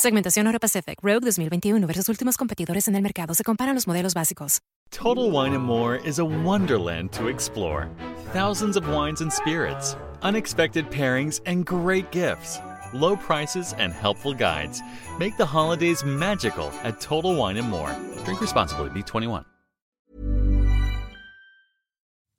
Segmentación 0.00 0.46
Euro 0.46 0.58
Pacific 0.58 0.98
Rogue 1.02 1.26
2021 1.26 1.86
versus 1.86 2.08
últimos 2.08 2.38
competidores 2.38 2.88
en 2.88 2.96
el 2.96 3.02
mercado. 3.02 3.34
Se 3.34 3.44
comparan 3.44 3.74
los 3.74 3.86
modelos 3.86 4.14
básicos. 4.14 4.60
Total 4.90 5.30
Wine 5.30 5.54
and 5.54 5.62
More 5.62 6.00
is 6.02 6.18
a 6.18 6.24
wonderland 6.24 7.12
to 7.12 7.28
explore. 7.28 7.86
Thousands 8.32 8.78
of 8.78 8.88
wines 8.88 9.20
and 9.20 9.30
spirits, 9.30 9.98
unexpected 10.22 10.90
pairings, 10.90 11.42
and 11.44 11.66
great 11.66 12.10
gifts. 12.12 12.58
Low 12.94 13.14
prices 13.14 13.74
and 13.78 13.92
helpful 13.92 14.32
guides 14.32 14.80
make 15.18 15.36
the 15.36 15.44
holidays 15.44 16.02
magical 16.02 16.72
at 16.82 16.98
Total 16.98 17.36
Wine 17.36 17.58
and 17.58 17.68
More. 17.68 17.94
Drink 18.24 18.40
responsibly. 18.40 18.88
Be 18.88 19.02
21. 19.02 19.44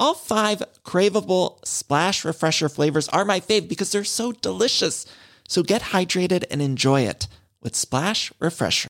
All 0.00 0.14
five 0.14 0.62
craveable 0.84 1.64
Splash 1.66 2.24
Refresher 2.24 2.68
flavors 2.68 3.08
are 3.08 3.24
my 3.24 3.40
fave 3.40 3.68
because 3.68 3.90
they're 3.90 4.04
so 4.04 4.30
delicious. 4.30 5.06
So 5.48 5.62
get 5.64 5.82
hydrated 5.82 6.44
and 6.50 6.62
enjoy 6.62 7.02
it 7.02 7.26
with 7.60 7.74
Splash 7.74 8.32
Refresher. 8.38 8.88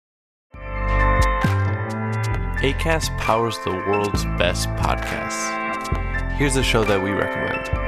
ACAST 2.61 3.17
powers 3.19 3.57
the 3.65 3.71
world's 3.71 4.25
best 4.37 4.69
podcasts. 4.71 6.33
Here's 6.33 6.57
a 6.57 6.63
show 6.63 6.85
that 6.85 7.03
we 7.03 7.11
recommend. 7.11 7.88